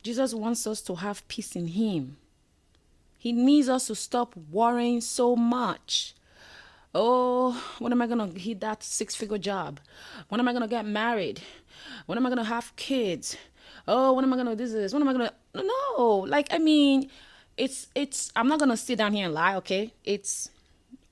Jesus 0.03 0.33
wants 0.33 0.67
us 0.67 0.81
to 0.83 0.95
have 0.95 1.27
peace 1.29 1.57
in 1.57 1.67
him. 1.69 2.17
He 3.19 3.33
needs 3.33 3.69
us 3.69 3.89
to 3.89 3.95
stop 3.95 4.35
worrying 4.51 5.03
so 5.03 5.37
much. 5.37 6.15
Oh, 6.95 7.63
when 7.79 7.93
am 7.93 8.01
I 8.01 8.07
going 8.07 8.33
to 8.33 8.39
hit 8.39 8.61
that 8.61 8.83
six 8.83 9.15
figure 9.15 9.37
job? 9.37 9.79
When 10.29 10.41
am 10.41 10.49
I 10.49 10.53
going 10.53 10.63
to 10.63 10.69
get 10.69 10.87
married? 10.87 11.41
When 12.07 12.17
am 12.17 12.25
I 12.25 12.31
going 12.31 12.39
to 12.39 12.45
have 12.45 12.75
kids? 12.77 13.37
Oh, 13.89 14.13
what 14.13 14.25
am 14.25 14.33
I 14.33 14.37
gonna 14.37 14.57
do 14.57 14.67
this? 14.67 14.93
What 14.93 15.03
am 15.03 15.09
I 15.09 15.13
gonna 15.13 15.33
no, 15.55 16.25
like 16.29 16.49
I 16.53 16.59
mean, 16.59 17.11
it's 17.57 17.89
it's 17.95 18.31
I'm 18.37 18.49
not 18.49 18.59
gonna 18.59 18.77
sit 18.77 18.99
down 18.99 19.13
here 19.13 19.27
and 19.27 19.35
lie, 19.35 19.57
okay? 19.57 19.93
It's 20.05 20.51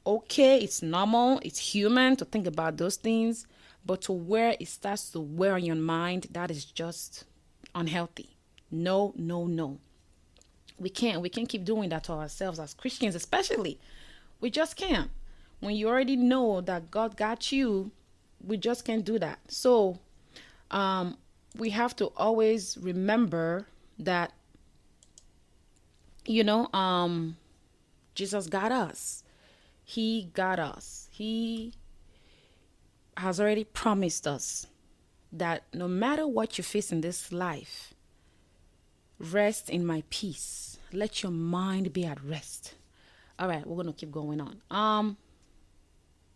okay, 0.07 0.59
it's 0.59 0.83
normal, 0.83 1.41
it's 1.43 1.59
human 1.59 2.17
to 2.17 2.25
think 2.25 2.47
about 2.47 2.77
those 2.77 2.97
things, 2.97 3.47
but 3.85 4.03
to 4.03 4.13
where 4.13 4.57
it 4.59 4.69
starts 4.69 5.11
to 5.11 5.21
wear 5.21 5.55
on 5.55 5.65
your 5.65 5.77
mind, 5.77 6.29
that 6.31 6.51
is 6.51 6.65
just 6.65 7.25
unhealthy. 7.75 8.37
No, 8.71 9.13
no, 9.17 9.47
no. 9.47 9.79
We 10.79 10.91
can't 10.91 11.21
we 11.21 11.29
can't 11.29 11.49
keep 11.49 11.65
doing 11.65 11.89
that 11.91 12.05
to 12.05 12.13
ourselves 12.13 12.59
as 12.59 12.75
Christians, 12.75 13.15
especially. 13.15 13.79
We 14.41 14.51
just 14.51 14.77
can't. 14.77 15.11
When 15.61 15.75
you 15.75 15.89
already 15.89 16.15
know 16.17 16.61
that 16.61 16.91
God 16.91 17.17
got 17.17 17.51
you, 17.51 17.91
we 18.47 18.57
just 18.57 18.85
can't 18.85 19.05
do 19.05 19.19
that. 19.19 19.41
So 19.49 19.99
um 20.71 21.17
we 21.57 21.71
have 21.71 21.95
to 21.97 22.07
always 22.17 22.77
remember 22.81 23.67
that 23.99 24.33
you 26.27 26.45
know 26.45 26.69
um 26.73 27.37
jesus 28.15 28.47
got 28.47 28.73
us. 28.73 29.25
He 29.85 30.29
got 30.35 30.59
us. 30.59 31.09
He 31.11 31.73
has 33.17 33.41
already 33.41 33.65
promised 33.65 34.27
us 34.27 34.67
that 35.33 35.63
no 35.73 35.89
matter 35.89 36.27
what 36.29 36.59
you 36.59 36.65
face 36.65 36.93
in 36.93 37.01
this 37.01 37.33
life 37.33 37.95
rest 39.19 39.71
in 39.71 39.87
my 39.87 40.03
peace. 40.11 40.79
Let 40.93 41.23
your 41.23 41.33
mind 41.33 41.93
be 41.95 42.05
at 42.05 42.23
rest. 42.23 42.75
All 43.39 43.49
right 43.49 43.67
we're 43.67 43.77
gonna 43.77 43.95
keep 43.95 44.11
going 44.11 44.41
on. 44.41 44.61
Um 44.71 45.17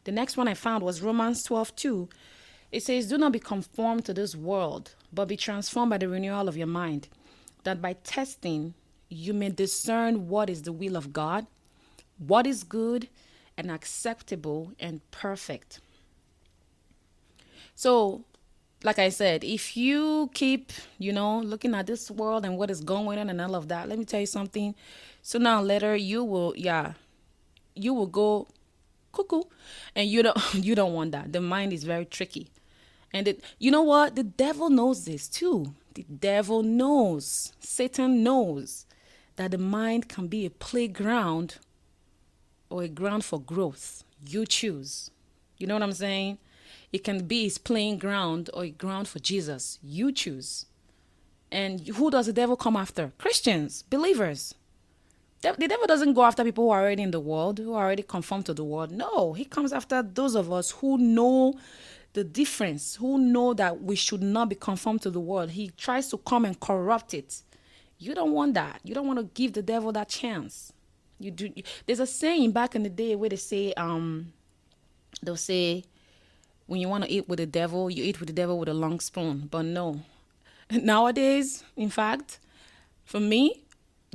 the 0.05 0.13
next 0.13 0.37
one 0.37 0.49
i 0.49 0.55
found 0.55 0.83
was 0.83 1.01
romans 1.01 1.45
12 1.45 1.77
2 1.77 2.09
it 2.73 2.83
says, 2.83 3.07
Do 3.07 3.19
not 3.19 3.33
be 3.33 3.39
conformed 3.39 4.07
to 4.07 4.15
this 4.15 4.35
world, 4.35 4.95
but 5.13 5.29
be 5.29 5.37
transformed 5.37 5.91
by 5.91 5.99
the 5.99 6.09
renewal 6.09 6.49
of 6.49 6.57
your 6.57 6.67
mind, 6.67 7.09
that 7.65 7.83
by 7.83 7.95
testing 8.05 8.75
you 9.09 9.35
may 9.35 9.51
discern 9.51 10.29
what 10.29 10.49
is 10.49 10.63
the 10.63 10.73
will 10.73 10.97
of 10.97 11.13
God, 11.13 11.47
what 12.19 12.47
is 12.47 12.65
good 12.65 13.09
and 13.57 13.71
acceptable 13.71 14.73
and 14.81 15.01
perfect. 15.11 15.81
So, 17.75 18.25
like 18.85 18.99
I 18.99 19.11
said, 19.11 19.45
if 19.45 19.77
you 19.77 20.31
keep, 20.35 20.73
you 20.99 21.13
know, 21.13 21.41
looking 21.41 21.75
at 21.75 21.87
this 21.87 22.11
world 22.11 22.45
and 22.45 22.57
what 22.57 22.71
is 22.71 22.81
going 22.81 23.19
on 23.19 23.31
and 23.31 23.41
all 23.41 23.55
of 23.55 23.69
that, 23.69 23.89
let 23.89 23.99
me 23.99 24.05
tell 24.05 24.21
you 24.21 24.27
something. 24.27 24.75
So 25.21 25.39
now 25.39 25.61
later 25.63 25.95
you 25.95 26.25
will, 26.25 26.55
yeah, 26.57 26.95
you 27.75 27.95
will 27.95 28.07
go 28.07 28.49
cuckoo, 29.13 29.43
and 29.95 30.09
you 30.09 30.23
don't, 30.23 30.55
you 30.55 30.75
don't 30.75 30.95
want 30.95 31.13
that. 31.13 31.33
The 31.33 31.41
mind 31.41 31.73
is 31.73 31.85
very 31.85 32.05
tricky. 32.05 32.49
And 33.13 33.29
it, 33.29 33.45
you 33.59 33.71
know 33.71 33.83
what? 33.83 34.17
The 34.17 34.25
devil 34.25 34.71
knows 34.71 35.05
this 35.05 35.29
too. 35.29 35.75
The 35.95 36.05
devil 36.05 36.63
knows, 36.63 37.53
Satan 37.61 38.23
knows 38.23 38.87
that 39.37 39.51
the 39.51 39.59
mind 39.59 40.09
can 40.09 40.27
be 40.27 40.47
a 40.47 40.51
playground 40.51 41.57
or 42.71 42.83
a 42.83 42.89
ground 42.89 43.25
for 43.25 43.41
growth. 43.41 44.05
You 44.27 44.47
choose. 44.47 45.11
You 45.59 45.67
know 45.67 45.75
what 45.75 45.83
I'm 45.83 45.93
saying? 45.93 46.39
it 46.93 47.05
can 47.05 47.25
be 47.25 47.45
his 47.45 47.59
playing 47.59 47.99
ground 47.99 48.51
or 48.53 48.65
a 48.65 48.71
ground 48.71 49.09
for 49.09 49.19
Jesus. 49.19 49.79
You 49.83 50.13
choose. 50.13 50.67
And 51.51 51.87
who 51.89 52.11
does 52.11 52.27
the 52.27 52.33
devil 52.33 52.57
come 52.57 52.77
after? 52.77 53.13
Christians, 53.19 53.83
believers. 53.83 54.55
The, 55.41 55.55
the 55.59 55.69
devil 55.69 55.87
doesn't 55.87 56.15
go 56.15 56.23
after 56.23 56.45
people 56.45 56.65
who 56.65 56.71
are 56.71 56.83
already 56.83 57.03
in 57.03 57.11
the 57.11 57.21
world, 57.21 57.59
who 57.59 57.75
are 57.75 57.85
already 57.85 58.03
conformed 58.03 58.47
to 58.47 58.55
the 58.55 58.65
world. 58.65 58.93
No, 58.93 59.33
he 59.33 59.45
comes 59.45 59.73
after 59.73 60.03
those 60.03 60.35
of 60.35 60.53
us 60.53 60.71
who 60.71 60.99
know 60.99 61.55
the 62.15 62.25
difference, 62.25 62.97
who 62.97 63.19
know 63.19 63.55
that 63.55 63.83
we 63.83 63.97
should 63.97 64.23
not 64.23 64.49
be 64.49 64.55
conformed 64.55 65.03
to 65.03 65.11
the 65.11 65.21
world. 65.21 65.51
He 65.51 65.71
tries 65.77 66.09
to 66.09 66.19
come 66.19 66.45
and 66.45 66.59
corrupt 66.59 67.15
it. 67.15 67.43
You 67.99 68.15
don't 68.15 68.33
want 68.33 68.55
that. 68.55 68.81
You 68.85 68.95
don't 68.95 69.07
want 69.07 69.19
to 69.19 69.25
give 69.25 69.55
the 69.55 69.63
devil 69.63 69.93
that 69.93 70.09
chance. 70.09 70.73
You 71.19 71.31
do. 71.31 71.53
There's 71.87 72.01
a 72.01 72.07
saying 72.07 72.53
back 72.53 72.75
in 72.75 72.83
the 72.83 72.91
day 72.91 73.15
where 73.15 73.31
they 73.31 73.37
say, 73.37 73.73
um, 73.75 74.33
they'll 75.23 75.37
say, 75.37 75.85
when 76.67 76.81
you 76.81 76.89
want 76.89 77.05
to 77.05 77.11
eat 77.11 77.29
with 77.29 77.39
the 77.39 77.47
devil, 77.47 77.91
you 77.91 78.03
eat 78.05 78.21
with 78.21 78.27
the 78.27 78.33
devil 78.33 78.59
with 78.59 78.69
a 78.69 78.75
long 78.75 79.01
spoon. 79.01 79.49
But 79.51 79.65
no, 79.65 80.03
nowadays, 80.71 81.65
in 81.77 81.91
fact, 81.91 82.41
for 83.05 83.21
me, 83.21 83.63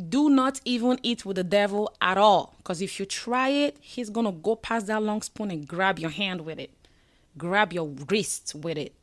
do 0.09 0.29
not 0.29 0.61
even 0.65 0.99
eat 1.01 1.25
with 1.25 1.37
the 1.37 1.43
devil 1.43 1.95
at 1.99 2.17
all. 2.17 2.55
Because 2.57 2.81
if 2.81 2.99
you 2.99 3.05
try 3.05 3.49
it, 3.49 3.77
he's 3.79 4.09
gonna 4.09 4.31
go 4.31 4.55
past 4.55 4.87
that 4.87 5.01
long 5.01 5.21
spoon 5.21 5.49
and 5.49 5.67
grab 5.67 5.97
your 5.97 6.11
hand 6.11 6.41
with 6.41 6.59
it 6.59 6.76
grab 7.37 7.73
your 7.73 7.87
wrist 8.09 8.55
with 8.55 8.77
it. 8.77 8.93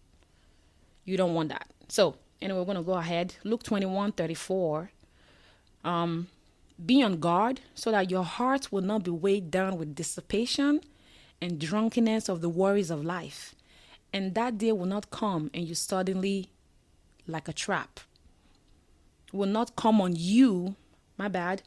You 1.05 1.17
don't 1.17 1.35
want 1.35 1.51
that. 1.51 1.69
So, 1.89 2.17
anyway, 2.41 2.59
we're 2.59 2.65
going 2.65 2.77
to 2.77 2.83
go 2.83 2.95
ahead. 2.95 3.35
Luke 3.45 3.63
21 3.63 4.13
34. 4.13 4.91
Um, 5.85 6.29
be 6.85 7.03
on 7.03 7.21
guard 7.21 7.61
so 7.75 7.91
that 7.91 8.11
your 8.11 8.25
heart 8.25 8.73
will 8.73 8.83
not 8.83 9.05
be 9.05 9.11
weighed 9.11 9.51
down 9.51 9.79
with 9.79 9.95
dissipation 9.95 10.81
and 11.41 11.61
drunkenness 11.61 12.29
of 12.29 12.41
the 12.41 12.49
worries 12.49 12.91
of 12.91 13.05
life. 13.05 13.55
And 14.13 14.35
that 14.35 14.59
day 14.59 14.73
will 14.73 14.87
not 14.87 15.11
come 15.11 15.51
and 15.53 15.67
you 15.67 15.75
suddenly, 15.75 16.51
like 17.27 17.49
a 17.49 17.53
trap, 17.53 18.01
will 19.33 19.49
not 19.49 19.77
come 19.77 20.01
on 20.01 20.15
you, 20.17 20.77
my 21.19 21.29
bad, 21.29 21.63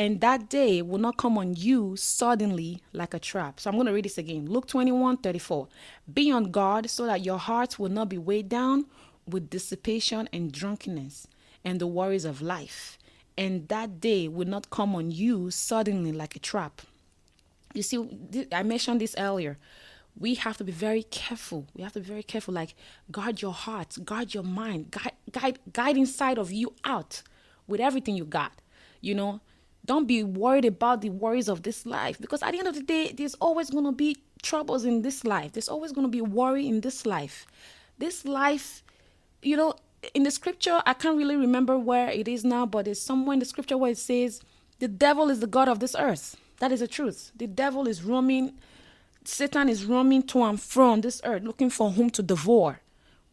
and 0.00 0.22
that 0.22 0.48
day 0.48 0.80
will 0.80 0.98
not 0.98 1.18
come 1.18 1.36
on 1.36 1.52
you 1.54 1.94
suddenly 1.94 2.80
like 2.94 3.12
a 3.12 3.18
trap. 3.18 3.60
So 3.60 3.68
I'm 3.68 3.76
going 3.76 3.86
to 3.86 3.92
read 3.92 4.06
this 4.06 4.16
again. 4.16 4.46
Luke 4.46 4.66
21 4.66 5.18
34. 5.18 5.68
Be 6.14 6.32
on 6.32 6.50
guard 6.50 6.88
so 6.88 7.04
that 7.04 7.22
your 7.22 7.36
hearts 7.36 7.78
will 7.78 7.90
not 7.90 8.08
be 8.08 8.16
weighed 8.16 8.48
down 8.48 8.86
with 9.28 9.50
dissipation 9.50 10.26
and 10.32 10.50
drunkenness 10.50 11.26
and 11.66 11.78
the 11.78 11.86
worries 11.86 12.24
of 12.24 12.40
life. 12.40 12.96
And 13.36 13.68
that 13.68 14.00
day 14.00 14.26
will 14.26 14.48
not 14.48 14.70
come 14.70 14.94
on 14.94 15.10
you 15.10 15.50
suddenly 15.50 16.12
like 16.12 16.34
a 16.34 16.38
trap. 16.38 16.80
You 17.74 17.82
see, 17.82 18.46
I 18.52 18.62
mentioned 18.62 19.02
this 19.02 19.14
earlier. 19.18 19.58
We 20.18 20.34
have 20.36 20.56
to 20.56 20.64
be 20.64 20.72
very 20.72 21.02
careful. 21.02 21.66
We 21.74 21.82
have 21.82 21.92
to 21.92 22.00
be 22.00 22.06
very 22.06 22.22
careful. 22.22 22.54
Like, 22.54 22.74
guard 23.10 23.42
your 23.42 23.52
heart, 23.52 23.98
guard 24.02 24.32
your 24.32 24.44
mind, 24.44 24.92
guide, 24.92 25.12
guide, 25.30 25.58
guide 25.70 25.98
inside 25.98 26.38
of 26.38 26.50
you 26.50 26.72
out 26.86 27.22
with 27.66 27.80
everything 27.80 28.16
you 28.16 28.24
got. 28.24 28.52
You 29.02 29.14
know, 29.14 29.40
don't 29.90 30.06
be 30.06 30.22
worried 30.22 30.64
about 30.64 31.00
the 31.00 31.10
worries 31.10 31.48
of 31.48 31.64
this 31.64 31.84
life 31.84 32.16
because 32.20 32.44
at 32.44 32.52
the 32.52 32.60
end 32.60 32.68
of 32.68 32.76
the 32.76 32.82
day, 32.82 33.10
there's 33.10 33.34
always 33.46 33.70
going 33.70 33.84
to 33.84 33.90
be 33.90 34.16
troubles 34.40 34.84
in 34.84 35.02
this 35.02 35.24
life. 35.24 35.50
There's 35.50 35.68
always 35.68 35.90
going 35.90 36.06
to 36.06 36.08
be 36.08 36.20
worry 36.20 36.68
in 36.68 36.80
this 36.80 37.04
life. 37.04 37.44
This 37.98 38.24
life, 38.24 38.84
you 39.42 39.56
know, 39.56 39.74
in 40.14 40.22
the 40.22 40.30
scripture, 40.30 40.80
I 40.86 40.94
can't 40.94 41.18
really 41.18 41.34
remember 41.34 41.76
where 41.76 42.08
it 42.08 42.28
is 42.28 42.44
now, 42.44 42.66
but 42.66 42.84
there's 42.84 43.02
somewhere 43.02 43.32
in 43.32 43.40
the 43.40 43.44
scripture 43.44 43.76
where 43.76 43.90
it 43.90 43.98
says, 43.98 44.40
the 44.78 44.86
devil 44.86 45.28
is 45.28 45.40
the 45.40 45.48
God 45.48 45.68
of 45.68 45.80
this 45.80 45.96
earth. 45.98 46.36
That 46.60 46.70
is 46.70 46.78
the 46.78 46.86
truth. 46.86 47.32
The 47.34 47.48
devil 47.48 47.88
is 47.88 48.04
roaming, 48.04 48.52
Satan 49.24 49.68
is 49.68 49.84
roaming 49.86 50.22
to 50.28 50.44
and 50.44 50.60
from 50.60 51.00
this 51.00 51.20
earth, 51.24 51.42
looking 51.42 51.68
for 51.68 51.90
whom 51.90 52.10
to 52.10 52.22
devour. 52.22 52.78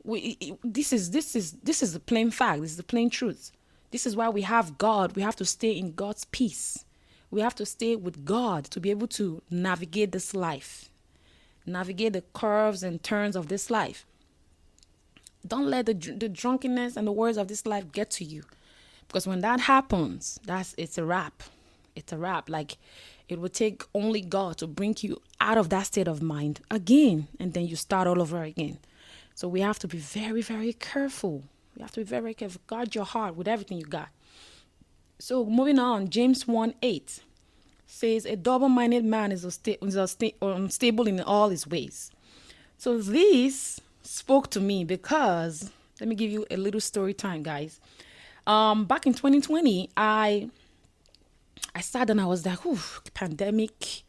We, 0.03 0.57
this 0.63 0.91
is 0.91 1.11
this 1.11 1.35
is 1.35 1.51
this 1.51 1.83
is 1.83 1.93
the 1.93 1.99
plain 1.99 2.31
fact. 2.31 2.61
This 2.61 2.71
is 2.71 2.77
the 2.77 2.83
plain 2.83 3.11
truth. 3.11 3.51
This 3.91 4.06
is 4.06 4.15
why 4.15 4.29
we 4.29 4.41
have 4.41 4.77
God. 4.77 5.15
We 5.15 5.22
have 5.22 5.36
to 5.38 5.46
stay 5.46 5.71
in 5.71 5.93
God's 5.93 6.26
peace. 6.26 6.86
We 7.30 7.41
have 7.41 7.56
to 7.56 7.65
stay 7.65 7.95
with 7.95 8.26
God 8.26 8.65
to 8.65 8.80
be 8.80 8.89
able 8.89 9.08
to 9.08 9.41
navigate 9.50 10.12
this 10.12 10.34
life, 10.34 10.89
navigate 11.65 12.13
the 12.13 12.23
curves 12.34 12.84
and 12.84 13.04
turns 13.04 13.36
of 13.36 13.47
this 13.47 13.69
life. 13.69 14.06
Don't 15.45 15.69
let 15.69 15.86
the, 15.86 15.93
the 15.93 16.30
drunkenness 16.30 16.97
and 16.97 17.08
the 17.08 17.12
words 17.12 17.38
of 17.38 17.47
this 17.47 17.65
life 17.65 17.91
get 17.91 18.10
to 18.12 18.23
you. 18.23 18.43
Because 19.08 19.28
when 19.28 19.41
that 19.41 19.62
happens, 19.62 20.39
that's 20.45 20.73
it's 20.78 20.97
a 20.97 21.06
wrap. 21.06 21.43
It's 21.95 22.12
a 22.12 22.17
wrap. 22.17 22.50
Like 22.50 22.78
it 23.30 23.39
will 23.39 23.50
take 23.50 23.84
only 23.93 24.21
God 24.21 24.58
to 24.58 24.67
bring 24.67 24.95
you 25.00 25.21
out 25.39 25.58
of 25.58 25.69
that 25.69 25.88
state 25.88 26.08
of 26.08 26.21
mind 26.21 26.62
again, 26.71 27.28
and 27.39 27.54
then 27.54 27.67
you 27.67 27.76
start 27.76 28.08
all 28.08 28.21
over 28.21 28.43
again. 28.43 28.80
So 29.36 29.47
we 29.47 29.62
have 29.62 29.80
to 29.80 29.88
be 29.88 29.97
very, 29.97 30.41
very 30.41 30.73
careful 30.73 31.43
you 31.77 31.83
have 31.83 31.91
to 31.91 31.99
be 31.99 32.03
very 32.03 32.33
careful. 32.33 32.61
Guard 32.65 32.95
your 32.95 33.05
heart 33.05 33.35
with 33.35 33.47
everything 33.47 33.77
you 33.77 33.85
got. 33.85 34.09
So 35.19 35.45
moving 35.45 35.77
on, 35.77 36.09
James 36.09 36.47
1 36.47 36.73
8 36.81 37.19
says, 37.85 38.25
A 38.25 38.35
double 38.35 38.69
minded 38.69 39.05
man 39.05 39.31
is, 39.31 39.43
unstable 40.41 41.07
in 41.07 41.21
all 41.21 41.49
his 41.49 41.67
ways. 41.67 42.11
So 42.77 42.97
this 42.97 43.79
spoke 44.01 44.49
to 44.51 44.59
me 44.59 44.83
because, 44.83 45.71
let 45.99 46.09
me 46.09 46.15
give 46.15 46.31
you 46.31 46.45
a 46.49 46.57
little 46.57 46.81
story 46.81 47.13
time, 47.13 47.43
guys. 47.43 47.79
Um, 48.47 48.85
back 48.85 49.05
in 49.05 49.13
2020, 49.13 49.91
I 49.95 50.49
I 51.75 51.81
sat 51.81 52.09
and 52.09 52.19
I 52.19 52.25
was 52.25 52.45
like, 52.45 52.65
Ooh, 52.65 52.79
pandemic 53.13 54.03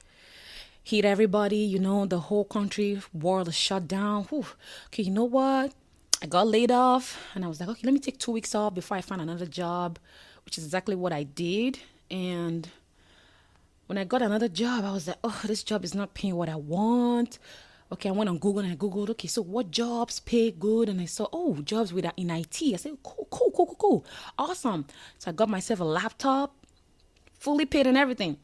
hit 0.88 1.04
everybody, 1.04 1.59
you 1.59 1.78
know, 1.78 2.07
the 2.07 2.18
whole 2.18 2.44
country, 2.44 3.02
world 3.12 3.48
is 3.48 3.54
shut 3.54 3.87
down. 3.87 4.24
Whew. 4.24 4.46
Okay, 4.87 5.02
you 5.02 5.11
know 5.11 5.24
what? 5.24 5.74
I 6.20 6.26
got 6.26 6.48
laid 6.48 6.70
off 6.70 7.16
and 7.35 7.44
I 7.44 7.48
was 7.48 7.61
like, 7.61 7.68
okay, 7.68 7.83
let 7.85 7.94
me 7.94 8.00
take 8.00 8.18
two 8.18 8.33
weeks 8.33 8.54
off 8.54 8.74
before 8.74 8.96
I 8.96 9.00
find 9.00 9.20
another 9.20 9.46
job, 9.46 9.98
which 10.44 10.59
is 10.59 10.64
exactly 10.64 10.96
what 10.96 11.12
I 11.12 11.22
did. 11.22 11.78
And 12.11 12.68
when 13.87 13.98
I 13.98 14.04
got 14.04 14.22
another 14.22 14.48
job, 14.48 14.85
I 14.85 14.92
was 14.92 15.07
like, 15.07 15.18
oh, 15.22 15.40
this 15.44 15.62
job 15.62 15.85
is 15.85 15.94
not 15.94 16.14
paying 16.14 16.35
what 16.35 16.48
I 16.48 16.57
want. 16.57 17.38
Okay, 17.92 18.09
I 18.09 18.12
went 18.12 18.28
on 18.28 18.38
Google 18.38 18.61
and 18.64 18.72
I 18.72 18.76
Googled, 18.76 19.11
okay, 19.11 19.28
so 19.28 19.42
what 19.42 19.70
jobs 19.70 20.20
pay 20.20 20.50
good? 20.50 20.88
And 20.88 21.00
I 21.00 21.07
saw, 21.07 21.26
oh, 21.33 21.54
jobs 21.62 21.92
with 21.92 22.04
uh, 22.04 22.12
in 22.16 22.31
IT. 22.31 22.62
I 22.62 22.76
said, 22.76 22.98
cool, 23.02 23.26
cool, 23.31 23.50
cool, 23.50 23.66
cool, 23.66 23.76
cool. 23.78 24.07
Awesome. 24.38 24.87
So 25.18 25.31
I 25.31 25.33
got 25.33 25.48
myself 25.48 25.81
a 25.81 25.85
laptop, 25.85 26.54
fully 27.38 27.64
paid 27.64 27.87
and 27.87 27.96
everything. 27.96 28.37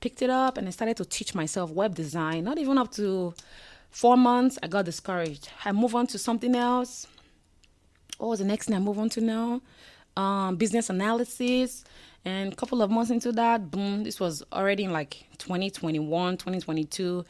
Picked 0.00 0.22
it 0.22 0.30
up 0.30 0.56
and 0.56 0.66
I 0.66 0.70
started 0.70 0.96
to 0.96 1.04
teach 1.04 1.34
myself 1.34 1.70
web 1.70 1.94
design, 1.94 2.44
not 2.44 2.58
even 2.58 2.78
up 2.78 2.90
to 2.92 3.34
Four 3.90 4.16
months, 4.16 4.58
I 4.62 4.68
got 4.68 4.84
discouraged. 4.84 5.48
I 5.64 5.72
move 5.72 5.94
on 5.94 6.06
to 6.08 6.18
something 6.18 6.54
else. 6.54 7.06
What 8.18 8.28
was 8.28 8.38
the 8.38 8.44
next 8.44 8.66
thing 8.66 8.76
I 8.76 8.78
move 8.78 8.98
on 8.98 9.08
to 9.10 9.20
now? 9.20 9.62
Um, 10.16 10.56
business 10.56 10.90
analysis. 10.90 11.84
And 12.24 12.52
a 12.52 12.56
couple 12.56 12.82
of 12.82 12.90
months 12.90 13.10
into 13.10 13.32
that, 13.32 13.70
boom, 13.70 14.04
this 14.04 14.20
was 14.20 14.42
already 14.52 14.84
in 14.84 14.92
like 14.92 15.24
2021, 15.38 16.36
2022. 16.36 17.24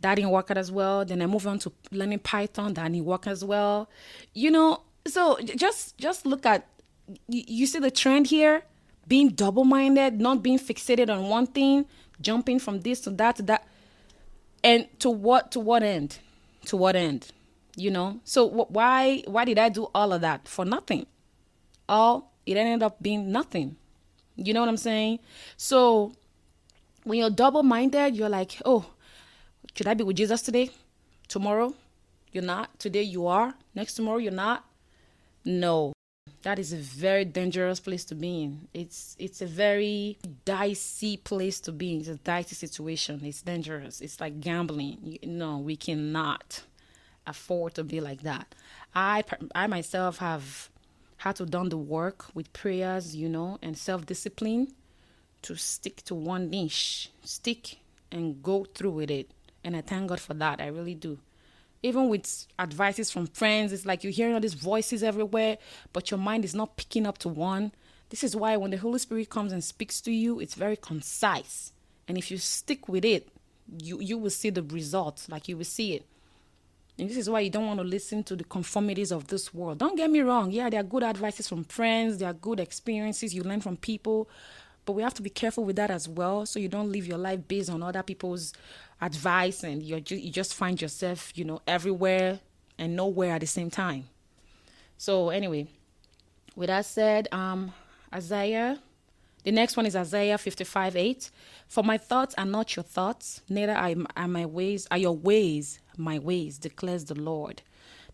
That 0.00 0.16
didn't 0.16 0.30
work 0.30 0.50
out 0.50 0.58
as 0.58 0.70
well. 0.72 1.04
Then 1.04 1.22
I 1.22 1.26
moved 1.26 1.46
on 1.46 1.60
to 1.60 1.72
learning 1.92 2.18
Python. 2.18 2.74
That 2.74 2.90
didn't 2.90 3.04
work 3.04 3.26
as 3.26 3.44
well. 3.44 3.88
You 4.34 4.50
know, 4.50 4.82
so 5.06 5.38
just 5.40 5.96
just 5.96 6.26
look 6.26 6.44
at 6.44 6.66
you 7.28 7.66
see 7.66 7.78
the 7.78 7.90
trend 7.90 8.26
here 8.26 8.62
being 9.06 9.28
double 9.30 9.64
minded, 9.64 10.20
not 10.20 10.42
being 10.42 10.58
fixated 10.58 11.08
on 11.08 11.28
one 11.28 11.46
thing, 11.46 11.86
jumping 12.20 12.58
from 12.58 12.80
this 12.80 13.00
to 13.02 13.10
that 13.10 13.36
to 13.36 13.42
that 13.42 13.66
and 14.64 14.86
to 15.00 15.10
what 15.10 15.52
to 15.52 15.60
what 15.60 15.82
end? 15.82 16.18
To 16.66 16.76
what 16.76 16.96
end? 16.96 17.28
You 17.76 17.90
know? 17.90 18.20
So 18.24 18.48
wh- 18.48 18.70
why 18.70 19.22
why 19.26 19.44
did 19.44 19.58
i 19.58 19.68
do 19.68 19.88
all 19.94 20.12
of 20.12 20.20
that? 20.20 20.48
For 20.48 20.64
nothing. 20.64 21.06
All 21.88 22.32
it 22.46 22.56
ended 22.56 22.82
up 22.82 23.02
being 23.02 23.30
nothing. 23.32 23.76
You 24.36 24.54
know 24.54 24.60
what 24.60 24.68
i'm 24.68 24.76
saying? 24.76 25.18
So 25.56 26.12
when 27.04 27.18
you're 27.18 27.30
double 27.30 27.62
minded 27.62 28.16
you're 28.16 28.28
like 28.28 28.60
oh 28.64 28.86
should 29.74 29.86
i 29.86 29.94
be 29.94 30.04
with 30.04 30.16
jesus 30.16 30.42
today? 30.42 30.70
Tomorrow? 31.28 31.74
You're 32.30 32.44
not? 32.44 32.78
Today 32.78 33.02
you 33.02 33.26
are? 33.26 33.54
Next 33.74 33.94
tomorrow 33.94 34.18
you're 34.18 34.32
not? 34.32 34.64
No 35.44 35.92
that 36.42 36.58
is 36.58 36.72
a 36.72 36.76
very 36.76 37.24
dangerous 37.24 37.80
place 37.80 38.04
to 38.06 38.14
be 38.14 38.42
in. 38.42 38.68
It's 38.74 39.16
it's 39.18 39.40
a 39.40 39.46
very 39.46 40.18
dicey 40.44 41.16
place 41.16 41.60
to 41.60 41.72
be 41.72 41.94
in. 41.94 42.00
It's 42.00 42.08
a 42.08 42.16
dicey 42.16 42.54
situation. 42.54 43.20
It's 43.24 43.42
dangerous. 43.42 44.00
It's 44.00 44.20
like 44.20 44.40
gambling. 44.40 44.98
You, 45.02 45.18
no, 45.24 45.58
we 45.58 45.76
cannot 45.76 46.64
afford 47.26 47.74
to 47.74 47.84
be 47.84 48.00
like 48.00 48.22
that. 48.22 48.54
I 48.94 49.24
I 49.54 49.66
myself 49.68 50.18
have 50.18 50.68
had 51.18 51.36
to 51.36 51.46
done 51.46 51.68
the 51.68 51.78
work 51.78 52.34
with 52.34 52.52
prayers, 52.52 53.14
you 53.14 53.28
know, 53.28 53.58
and 53.62 53.78
self 53.78 54.04
discipline 54.06 54.74
to 55.42 55.56
stick 55.56 56.02
to 56.04 56.14
one 56.14 56.50
niche, 56.50 57.10
stick 57.22 57.78
and 58.10 58.42
go 58.42 58.64
through 58.64 58.90
with 58.90 59.10
it. 59.10 59.30
And 59.64 59.76
I 59.76 59.80
thank 59.80 60.08
God 60.08 60.20
for 60.20 60.34
that. 60.34 60.60
I 60.60 60.66
really 60.66 60.94
do 60.94 61.18
even 61.82 62.08
with 62.08 62.46
advices 62.58 63.10
from 63.10 63.26
friends, 63.26 63.72
it's 63.72 63.86
like 63.86 64.04
you're 64.04 64.12
hearing 64.12 64.34
all 64.34 64.40
these 64.40 64.54
voices 64.54 65.02
everywhere, 65.02 65.58
but 65.92 66.10
your 66.10 66.18
mind 66.18 66.44
is 66.44 66.54
not 66.54 66.76
picking 66.76 67.06
up 67.06 67.18
to 67.18 67.28
one. 67.28 67.72
This 68.10 68.22
is 68.22 68.36
why 68.36 68.56
when 68.56 68.70
the 68.70 68.76
Holy 68.76 68.98
Spirit 68.98 69.30
comes 69.30 69.52
and 69.52 69.64
speaks 69.64 70.00
to 70.02 70.12
you, 70.12 70.38
it's 70.38 70.54
very 70.54 70.76
concise. 70.76 71.72
And 72.06 72.18
if 72.18 72.30
you 72.30 72.38
stick 72.38 72.88
with 72.88 73.04
it, 73.04 73.28
you 73.82 74.00
you 74.00 74.18
will 74.18 74.30
see 74.30 74.50
the 74.50 74.62
results, 74.62 75.28
like 75.28 75.48
you 75.48 75.56
will 75.56 75.64
see 75.64 75.94
it. 75.94 76.06
And 76.98 77.08
this 77.08 77.16
is 77.16 77.28
why 77.30 77.40
you 77.40 77.50
don't 77.50 77.66
want 77.66 77.80
to 77.80 77.84
listen 77.84 78.22
to 78.24 78.36
the 78.36 78.44
conformities 78.44 79.10
of 79.12 79.28
this 79.28 79.54
world. 79.54 79.78
Don't 79.78 79.96
get 79.96 80.10
me 80.10 80.20
wrong. 80.20 80.50
Yeah, 80.50 80.68
there 80.68 80.80
are 80.80 80.84
good 80.84 81.02
advices 81.02 81.48
from 81.48 81.64
friends, 81.64 82.18
there 82.18 82.28
are 82.28 82.34
good 82.34 82.60
experiences 82.60 83.34
you 83.34 83.42
learn 83.42 83.60
from 83.60 83.76
people. 83.76 84.28
But 84.84 84.92
we 84.92 85.02
have 85.02 85.14
to 85.14 85.22
be 85.22 85.30
careful 85.30 85.64
with 85.64 85.76
that 85.76 85.90
as 85.90 86.08
well 86.08 86.44
so 86.46 86.58
you 86.58 86.68
don't 86.68 86.90
live 86.90 87.06
your 87.06 87.18
life 87.18 87.40
based 87.46 87.70
on 87.70 87.82
other 87.82 88.02
people's 88.02 88.52
advice 89.00 89.62
and 89.62 89.82
you 89.82 90.02
you 90.06 90.30
just 90.30 90.54
find 90.54 90.80
yourself, 90.80 91.32
you 91.36 91.44
know, 91.44 91.60
everywhere 91.66 92.40
and 92.78 92.96
nowhere 92.96 93.34
at 93.34 93.40
the 93.40 93.46
same 93.46 93.70
time. 93.70 94.04
So 94.98 95.30
anyway, 95.30 95.68
with 96.56 96.68
that 96.68 96.86
said, 96.86 97.28
um 97.32 97.72
Isaiah 98.12 98.78
the 99.44 99.50
next 99.50 99.76
one 99.76 99.86
is 99.86 99.96
Isaiah 99.96 100.38
55 100.38 100.94
8. 100.94 101.30
For 101.66 101.82
my 101.82 101.98
thoughts 101.98 102.34
are 102.38 102.46
not 102.46 102.76
your 102.76 102.84
thoughts, 102.84 103.40
neither 103.48 103.74
are 103.74 104.28
my 104.28 104.46
ways 104.46 104.86
are 104.90 104.98
your 104.98 105.16
ways 105.16 105.80
my 105.96 106.18
ways, 106.18 106.58
declares 106.58 107.04
the 107.04 107.14
Lord. 107.14 107.62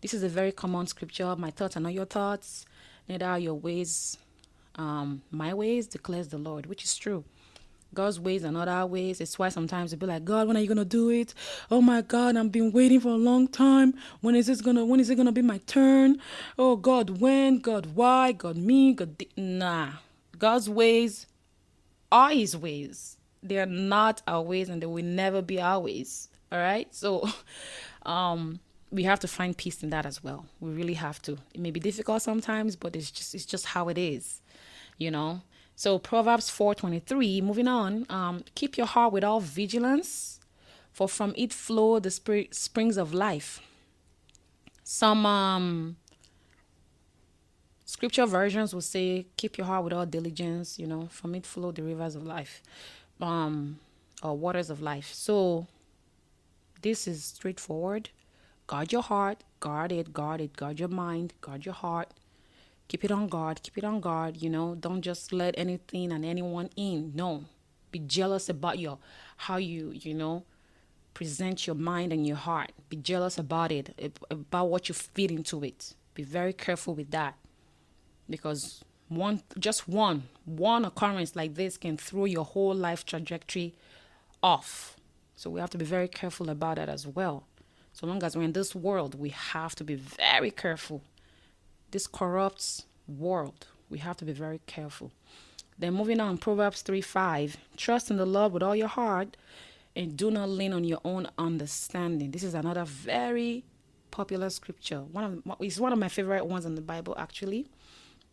This 0.01 0.13
is 0.13 0.23
a 0.23 0.29
very 0.29 0.51
common 0.51 0.87
scripture. 0.87 1.35
My 1.35 1.51
thoughts 1.51 1.77
are 1.77 1.81
not 1.81 1.93
your 1.93 2.05
thoughts, 2.05 2.65
neither 3.07 3.25
are 3.25 3.39
your 3.39 3.55
ways 3.55 4.17
um, 4.79 5.21
my 5.29 5.53
ways, 5.53 5.87
declares 5.87 6.29
the 6.29 6.37
Lord, 6.37 6.65
which 6.65 6.85
is 6.85 6.97
true. 6.97 7.25
God's 7.93 8.19
ways 8.19 8.45
are 8.45 8.51
not 8.51 8.69
our 8.69 8.85
ways. 8.85 9.19
It's 9.19 9.37
why 9.37 9.49
sometimes 9.49 9.91
we 9.91 9.97
be 9.97 10.05
like, 10.05 10.23
God, 10.23 10.47
when 10.47 10.55
are 10.55 10.61
you 10.61 10.67
gonna 10.67 10.85
do 10.85 11.09
it? 11.09 11.33
Oh 11.69 11.81
my 11.81 12.01
God, 12.01 12.37
I've 12.37 12.51
been 12.51 12.71
waiting 12.71 13.01
for 13.01 13.09
a 13.09 13.17
long 13.17 13.47
time. 13.47 13.93
When 14.21 14.35
is 14.35 14.47
this 14.47 14.61
gonna? 14.61 14.85
When 14.85 15.01
is 15.01 15.09
it 15.09 15.15
gonna 15.15 15.33
be 15.33 15.41
my 15.41 15.57
turn? 15.67 16.21
Oh 16.57 16.77
God, 16.77 17.19
when? 17.19 17.59
God, 17.59 17.87
why? 17.95 18.31
God, 18.31 18.55
me? 18.55 18.93
God, 18.93 19.25
nah. 19.35 19.89
God's 20.37 20.69
ways 20.69 21.25
are 22.11 22.29
His 22.29 22.55
ways. 22.55 23.17
They 23.43 23.57
are 23.59 23.65
not 23.65 24.21
our 24.27 24.43
ways, 24.43 24.69
and 24.69 24.81
they 24.81 24.85
will 24.87 25.03
never 25.03 25.41
be 25.41 25.59
our 25.59 25.81
ways. 25.81 26.29
All 26.51 26.59
right. 26.59 26.87
So, 26.95 27.27
um, 28.03 28.61
we 28.91 29.03
have 29.03 29.19
to 29.19 29.27
find 29.27 29.55
peace 29.55 29.83
in 29.83 29.89
that 29.91 30.05
as 30.05 30.23
well. 30.23 30.45
We 30.59 30.71
really 30.71 30.95
have 30.95 31.21
to. 31.23 31.37
It 31.53 31.61
may 31.61 31.71
be 31.71 31.79
difficult 31.79 32.21
sometimes, 32.21 32.75
but 32.75 32.95
it's 32.95 33.11
just 33.11 33.35
it's 33.35 33.45
just 33.45 33.67
how 33.67 33.89
it 33.89 33.97
is, 33.97 34.41
you 34.97 35.11
know. 35.11 35.41
So 35.75 35.99
Proverbs 35.99 36.49
four 36.49 36.75
twenty 36.75 36.99
three. 36.99 37.41
Moving 37.41 37.67
on. 37.67 38.05
Um, 38.09 38.43
keep 38.55 38.77
your 38.77 38.87
heart 38.87 39.13
with 39.13 39.23
all 39.23 39.39
vigilance, 39.39 40.39
for 40.91 41.07
from 41.07 41.33
it 41.37 41.53
flow 41.53 41.99
the 41.99 42.11
spring, 42.11 42.47
springs 42.51 42.97
of 42.97 43.13
life. 43.13 43.61
Some 44.83 45.25
um 45.25 45.97
scripture 47.85 48.25
versions 48.25 48.73
will 48.73 48.81
say, 48.81 49.27
"Keep 49.37 49.57
your 49.57 49.67
heart 49.67 49.83
with 49.83 49.93
all 49.93 50.05
diligence." 50.05 50.79
You 50.79 50.87
know, 50.87 51.07
from 51.11 51.35
it 51.35 51.45
flow 51.45 51.71
the 51.71 51.83
rivers 51.83 52.15
of 52.15 52.25
life, 52.25 52.63
um, 53.21 53.79
or 54.23 54.35
waters 54.35 54.69
of 54.69 54.81
life. 54.81 55.13
So 55.13 55.67
this 56.81 57.07
is 57.07 57.23
straightforward. 57.23 58.09
Guard 58.69 58.91
your 58.91 59.01
heart, 59.01 59.43
guard 59.59 59.91
it, 59.91 60.13
guard 60.13 60.39
it, 60.41 60.55
guard 60.55 60.79
your 60.79 60.89
mind, 60.89 61.33
guard 61.41 61.65
your 61.65 61.73
heart. 61.73 62.11
Keep 62.87 63.03
it 63.05 63.11
on 63.11 63.27
guard, 63.27 63.63
keep 63.63 63.79
it 63.79 63.83
on 63.83 63.99
guard, 63.99 64.37
you 64.43 64.47
know. 64.47 64.75
Don't 64.75 65.01
just 65.01 65.33
let 65.33 65.55
anything 65.57 66.11
and 66.11 66.23
anyone 66.23 66.69
in. 66.75 67.11
No. 67.15 67.45
Be 67.89 67.97
jealous 67.97 68.47
about 68.47 68.77
your 68.77 68.99
how 69.37 69.57
you, 69.57 69.89
you 69.95 70.13
know, 70.13 70.43
present 71.15 71.65
your 71.65 71.75
mind 71.75 72.13
and 72.13 72.27
your 72.27 72.35
heart. 72.35 72.71
Be 72.89 72.97
jealous 72.97 73.39
about 73.39 73.71
it, 73.71 74.13
about 74.29 74.69
what 74.69 74.87
you 74.87 74.93
feed 74.93 75.31
into 75.31 75.63
it. 75.63 75.95
Be 76.13 76.21
very 76.21 76.53
careful 76.53 76.93
with 76.93 77.09
that. 77.09 77.39
Because 78.29 78.83
one 79.07 79.41
just 79.57 79.87
one 79.89 80.29
one 80.45 80.85
occurrence 80.85 81.35
like 81.35 81.55
this 81.55 81.75
can 81.75 81.97
throw 81.97 82.25
your 82.25 82.45
whole 82.45 82.75
life 82.75 83.03
trajectory 83.03 83.73
off 84.43 84.95
so 85.39 85.49
we 85.49 85.59
have 85.59 85.71
to 85.71 85.77
be 85.79 85.85
very 85.85 86.09
careful 86.09 86.49
about 86.49 86.75
that 86.75 86.89
as 86.89 87.07
well. 87.07 87.45
So 87.99 88.07
long 88.07 88.23
as 88.23 88.37
we're 88.37 88.43
in 88.43 88.53
this 88.53 88.73
world, 88.73 89.19
we 89.19 89.27
have 89.27 89.75
to 89.75 89.83
be 89.83 89.95
very 89.95 90.51
careful. 90.51 91.01
This 91.91 92.07
corrupts 92.07 92.85
world. 93.09 93.67
We 93.89 93.97
have 93.97 94.15
to 94.17 94.25
be 94.25 94.31
very 94.31 94.61
careful. 94.67 95.11
Then 95.77 95.95
moving 95.95 96.21
on, 96.21 96.37
Proverbs 96.37 96.81
3 96.81 97.01
5. 97.01 97.57
Trust 97.75 98.09
in 98.09 98.15
the 98.15 98.25
Lord 98.25 98.53
with 98.53 98.63
all 98.63 98.73
your 98.73 98.87
heart 98.87 99.35
and 99.97 100.15
do 100.15 100.31
not 100.31 100.47
lean 100.47 100.71
on 100.71 100.85
your 100.85 101.01
own 101.03 101.27
understanding. 101.37 102.31
This 102.31 102.43
is 102.43 102.53
another 102.53 102.85
very 102.85 103.65
popular 104.11 104.49
scripture. 104.49 105.01
One 105.01 105.43
of 105.45 105.57
it's 105.59 105.77
one 105.77 105.91
of 105.91 105.99
my 105.99 106.07
favorite 106.07 106.45
ones 106.45 106.65
in 106.65 106.75
the 106.75 106.81
Bible 106.81 107.15
actually. 107.17 107.67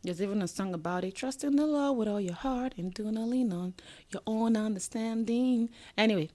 There's 0.04 0.22
even 0.22 0.42
a 0.42 0.46
song 0.46 0.74
about 0.74 1.02
it. 1.02 1.16
Trust 1.16 1.42
in 1.42 1.56
the 1.56 1.66
Lord 1.66 1.98
with 1.98 2.06
all 2.06 2.20
your 2.20 2.34
heart 2.34 2.74
and 2.76 2.94
do 2.94 3.10
not 3.10 3.26
lean 3.26 3.52
on 3.52 3.74
your 4.10 4.22
own 4.28 4.56
understanding. 4.56 5.70
Anyway, 5.98 6.30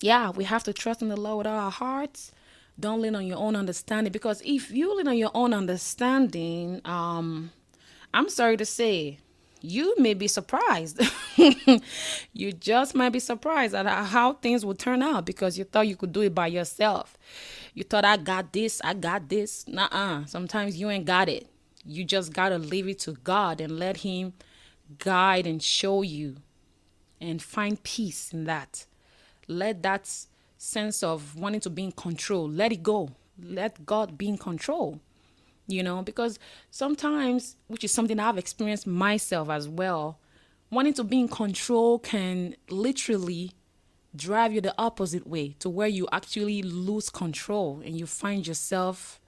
yeah, 0.00 0.30
we 0.30 0.44
have 0.44 0.64
to 0.64 0.72
trust 0.72 1.02
in 1.02 1.08
the 1.10 1.20
Lord 1.20 1.44
with 1.44 1.46
all 1.48 1.58
our 1.58 1.70
hearts. 1.70 2.32
Don't 2.78 3.00
lean 3.00 3.14
on 3.14 3.26
your 3.26 3.38
own 3.38 3.54
understanding 3.54 4.12
because 4.12 4.42
if 4.44 4.70
you 4.70 4.96
lean 4.96 5.08
on 5.08 5.16
your 5.16 5.30
own 5.34 5.54
understanding, 5.54 6.80
um, 6.84 7.50
I'm 8.12 8.28
sorry 8.28 8.56
to 8.56 8.64
say, 8.64 9.18
you 9.60 9.94
may 9.96 10.14
be 10.14 10.28
surprised. 10.28 11.00
you 12.32 12.52
just 12.52 12.94
might 12.94 13.10
be 13.10 13.20
surprised 13.20 13.74
at 13.74 13.86
how 13.86 14.34
things 14.34 14.64
will 14.64 14.74
turn 14.74 15.02
out 15.02 15.24
because 15.24 15.56
you 15.56 15.64
thought 15.64 15.88
you 15.88 15.96
could 15.96 16.12
do 16.12 16.22
it 16.22 16.34
by 16.34 16.48
yourself. 16.48 17.16
You 17.72 17.84
thought 17.84 18.04
I 18.04 18.16
got 18.16 18.52
this, 18.52 18.80
I 18.84 18.94
got 18.94 19.28
this. 19.28 19.66
Nuh-uh. 19.66 20.26
Sometimes 20.26 20.76
you 20.76 20.90
ain't 20.90 21.06
got 21.06 21.28
it. 21.28 21.48
You 21.86 22.04
just 22.04 22.32
gotta 22.32 22.58
leave 22.58 22.88
it 22.88 22.98
to 23.00 23.12
God 23.12 23.60
and 23.60 23.78
let 23.78 23.98
Him 23.98 24.34
guide 24.98 25.46
and 25.46 25.62
show 25.62 26.02
you 26.02 26.36
and 27.20 27.40
find 27.42 27.82
peace 27.82 28.32
in 28.32 28.44
that 28.44 28.86
let 29.48 29.82
that 29.82 30.10
sense 30.56 31.02
of 31.02 31.36
wanting 31.36 31.60
to 31.60 31.70
be 31.70 31.84
in 31.84 31.92
control. 31.92 32.48
Let 32.48 32.72
it 32.72 32.82
go. 32.82 33.10
Let 33.42 33.84
god 33.84 34.16
be 34.16 34.28
in 34.28 34.38
control 34.38 35.00
you 35.66 35.82
know 35.82 36.02
because 36.02 36.38
sometimes 36.70 37.56
which 37.68 37.82
is 37.84 37.90
something 37.90 38.20
i've 38.20 38.36
experienced 38.36 38.86
myself 38.86 39.48
as 39.48 39.66
well 39.66 40.18
wanting 40.70 40.92
to 40.92 41.02
be 41.02 41.18
in 41.18 41.26
control 41.26 41.98
can 41.98 42.54
literally 42.68 43.50
drive 44.14 44.52
you 44.52 44.60
the 44.60 44.74
opposite 44.78 45.26
way 45.26 45.56
to 45.58 45.70
where 45.70 45.88
you 45.88 46.06
actually 46.12 46.62
lose 46.62 47.08
control 47.08 47.80
and 47.84 47.98
you 47.98 48.06
find 48.06 48.46
yourself 48.46 49.20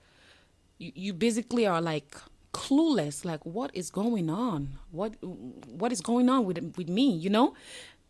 you, 0.79 0.93
you 0.95 1.13
basically 1.13 1.67
are 1.67 1.81
like 1.81 2.17
clueless 2.53 3.25
like 3.25 3.45
what 3.45 3.71
is 3.75 3.91
going 3.91 4.31
on? 4.31 4.79
What 4.91 5.15
what 5.23 5.93
is 5.93 6.01
going 6.01 6.29
on 6.29 6.45
with 6.47 6.75
with 6.77 6.89
me 6.89 7.11
you 7.11 7.31
know? 7.31 7.55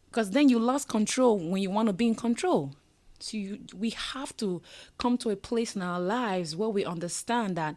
Because 0.09 0.31
then 0.31 0.48
you 0.48 0.59
lost 0.59 0.88
control 0.88 1.38
when 1.38 1.61
you 1.61 1.70
want 1.70 1.88
to 1.88 1.92
be 1.92 2.07
in 2.07 2.14
control. 2.14 2.72
So 3.18 3.37
you, 3.37 3.61
we 3.74 3.90
have 3.90 4.37
to 4.38 4.62
come 4.98 5.18
to 5.18 5.31
a 5.31 5.37
place 5.37 5.76
in 5.76 5.83
our 5.83 6.00
lives 6.00 6.55
where 6.57 6.68
we 6.68 6.85
understand 6.85 7.57
that 7.57 7.76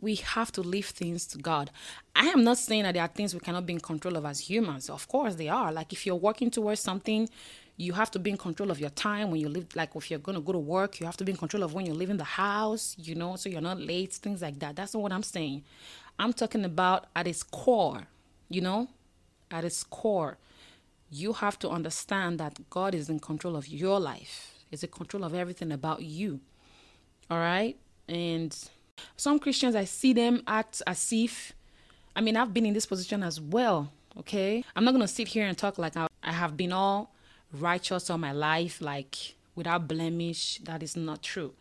we 0.00 0.16
have 0.16 0.50
to 0.52 0.60
leave 0.60 0.86
things 0.86 1.26
to 1.28 1.38
God. 1.38 1.70
I 2.16 2.26
am 2.26 2.42
not 2.42 2.58
saying 2.58 2.82
that 2.82 2.94
there 2.94 3.02
are 3.02 3.08
things 3.08 3.34
we 3.34 3.40
cannot 3.40 3.66
be 3.66 3.74
in 3.74 3.80
control 3.80 4.16
of 4.16 4.26
as 4.26 4.40
humans. 4.40 4.90
Of 4.90 5.06
course, 5.06 5.36
they 5.36 5.48
are. 5.48 5.72
Like 5.72 5.92
if 5.92 6.04
you're 6.04 6.16
working 6.16 6.50
towards 6.50 6.80
something, 6.80 7.28
you 7.76 7.92
have 7.92 8.10
to 8.10 8.18
be 8.18 8.30
in 8.30 8.36
control 8.36 8.70
of 8.70 8.80
your 8.80 8.90
time 8.90 9.30
when 9.30 9.40
you 9.40 9.48
live. 9.48 9.66
Like 9.74 9.94
if 9.94 10.10
you're 10.10 10.18
going 10.18 10.34
to 10.34 10.42
go 10.42 10.52
to 10.52 10.58
work, 10.58 10.98
you 11.00 11.06
have 11.06 11.16
to 11.18 11.24
be 11.24 11.32
in 11.32 11.38
control 11.38 11.62
of 11.62 11.72
when 11.72 11.86
you're 11.86 11.94
leaving 11.94 12.16
the 12.16 12.24
house, 12.24 12.96
you 12.98 13.14
know, 13.14 13.36
so 13.36 13.48
you're 13.48 13.60
not 13.60 13.80
late, 13.80 14.12
things 14.12 14.42
like 14.42 14.58
that. 14.58 14.76
That's 14.76 14.92
not 14.92 15.02
what 15.02 15.12
I'm 15.12 15.22
saying. 15.22 15.62
I'm 16.18 16.32
talking 16.32 16.64
about 16.64 17.06
at 17.14 17.26
its 17.26 17.42
core, 17.42 18.02
you 18.50 18.60
know, 18.60 18.88
at 19.50 19.64
its 19.64 19.84
core, 19.84 20.36
you 21.12 21.34
have 21.34 21.58
to 21.58 21.68
understand 21.68 22.40
that 22.40 22.58
God 22.70 22.94
is 22.94 23.10
in 23.10 23.20
control 23.20 23.54
of 23.54 23.68
your 23.68 24.00
life, 24.00 24.54
is 24.70 24.82
in 24.82 24.90
control 24.90 25.24
of 25.24 25.34
everything 25.34 25.70
about 25.70 26.02
you. 26.02 26.40
All 27.30 27.38
right? 27.38 27.76
And 28.08 28.56
some 29.16 29.38
Christians, 29.38 29.76
I 29.76 29.84
see 29.84 30.14
them 30.14 30.42
act 30.46 30.80
as 30.86 31.12
if, 31.12 31.52
I 32.16 32.22
mean, 32.22 32.34
I've 32.36 32.54
been 32.54 32.64
in 32.64 32.72
this 32.72 32.86
position 32.86 33.22
as 33.22 33.38
well. 33.40 33.92
Okay? 34.18 34.64
I'm 34.74 34.84
not 34.84 34.92
going 34.92 35.02
to 35.02 35.08
sit 35.08 35.28
here 35.28 35.46
and 35.46 35.56
talk 35.56 35.76
like 35.76 35.98
I, 35.98 36.08
I 36.22 36.32
have 36.32 36.56
been 36.56 36.72
all 36.72 37.14
righteous 37.52 38.08
all 38.08 38.16
my 38.16 38.32
life, 38.32 38.80
like 38.80 39.34
without 39.54 39.86
blemish. 39.86 40.60
That 40.64 40.82
is 40.82 40.96
not 40.96 41.22
true. 41.22 41.52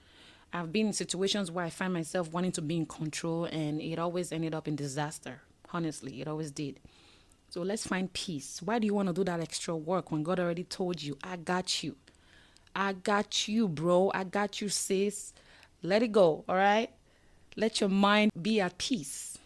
I've 0.53 0.71
been 0.71 0.87
in 0.87 0.93
situations 0.93 1.51
where 1.51 1.65
I 1.65 1.69
find 1.69 1.93
myself 1.93 2.31
wanting 2.31 2.53
to 2.53 2.61
be 2.61 2.77
in 2.77 2.85
control, 2.85 3.45
and 3.45 3.81
it 3.81 3.99
always 3.99 4.31
ended 4.31 4.53
up 4.53 4.67
in 4.67 4.75
disaster. 4.77 5.41
Honestly, 5.73 6.21
it 6.21 6.27
always 6.27 6.51
did. 6.51 6.79
So 7.51 7.63
let's 7.63 7.85
find 7.85 8.11
peace. 8.13 8.61
Why 8.63 8.79
do 8.79 8.87
you 8.87 8.93
want 8.93 9.09
to 9.09 9.13
do 9.13 9.25
that 9.25 9.41
extra 9.41 9.75
work 9.75 10.09
when 10.09 10.23
God 10.23 10.39
already 10.39 10.63
told 10.63 11.03
you, 11.03 11.17
I 11.21 11.35
got 11.35 11.83
you? 11.83 11.97
I 12.73 12.93
got 12.93 13.49
you, 13.49 13.67
bro. 13.67 14.09
I 14.15 14.23
got 14.23 14.61
you, 14.61 14.69
sis. 14.69 15.33
Let 15.83 16.01
it 16.01 16.13
go, 16.13 16.45
all 16.47 16.55
right? 16.55 16.89
Let 17.57 17.81
your 17.81 17.89
mind 17.89 18.31
be 18.41 18.61
at 18.61 18.77
peace. 18.77 19.37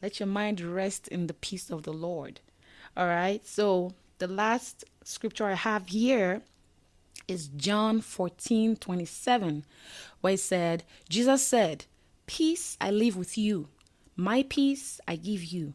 Let 0.00 0.20
your 0.20 0.26
mind 0.26 0.62
rest 0.62 1.08
in 1.08 1.26
the 1.26 1.34
peace 1.34 1.68
of 1.68 1.82
the 1.82 1.92
Lord. 1.92 2.40
All 2.96 3.06
right? 3.06 3.46
So 3.46 3.92
the 4.16 4.26
last 4.26 4.86
scripture 5.04 5.44
I 5.44 5.52
have 5.52 5.88
here 5.88 6.40
is 7.28 7.48
John 7.48 8.00
14 8.00 8.76
27, 8.76 9.66
where 10.22 10.32
it 10.32 10.40
said, 10.40 10.84
Jesus 11.10 11.46
said, 11.46 11.84
Peace 12.24 12.78
I 12.80 12.90
leave 12.90 13.16
with 13.16 13.36
you, 13.36 13.68
my 14.16 14.46
peace 14.48 14.98
I 15.06 15.16
give 15.16 15.44
you. 15.44 15.74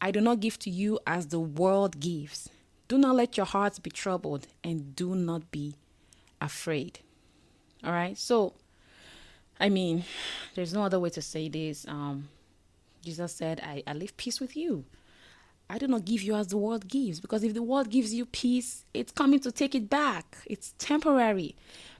I 0.00 0.10
do 0.10 0.20
not 0.20 0.40
give 0.40 0.58
to 0.60 0.70
you 0.70 0.98
as 1.06 1.26
the 1.28 1.40
world 1.40 2.00
gives. 2.00 2.48
Do 2.86 2.98
not 2.98 3.16
let 3.16 3.36
your 3.36 3.46
hearts 3.46 3.78
be 3.78 3.90
troubled 3.90 4.46
and 4.64 4.94
do 4.94 5.14
not 5.14 5.50
be 5.50 5.74
afraid. 6.40 7.00
All 7.84 7.92
right. 7.92 8.16
So, 8.16 8.54
I 9.60 9.68
mean, 9.68 10.04
there's 10.54 10.72
no 10.72 10.82
other 10.82 11.00
way 11.00 11.10
to 11.10 11.22
say 11.22 11.48
this. 11.48 11.86
Um, 11.88 12.28
Jesus 13.02 13.32
said, 13.32 13.60
I, 13.62 13.82
I 13.86 13.92
leave 13.92 14.16
peace 14.16 14.40
with 14.40 14.56
you. 14.56 14.84
I 15.70 15.78
do 15.78 15.86
not 15.86 16.06
give 16.06 16.22
you 16.22 16.34
as 16.34 16.46
the 16.46 16.56
world 16.56 16.88
gives, 16.88 17.20
because 17.20 17.44
if 17.44 17.52
the 17.52 17.62
world 17.62 17.90
gives 17.90 18.14
you 18.14 18.24
peace, 18.24 18.84
it's 18.94 19.12
coming 19.12 19.38
to 19.40 19.52
take 19.52 19.74
it 19.74 19.90
back. 19.90 20.38
It's 20.46 20.74
temporary. 20.78 21.56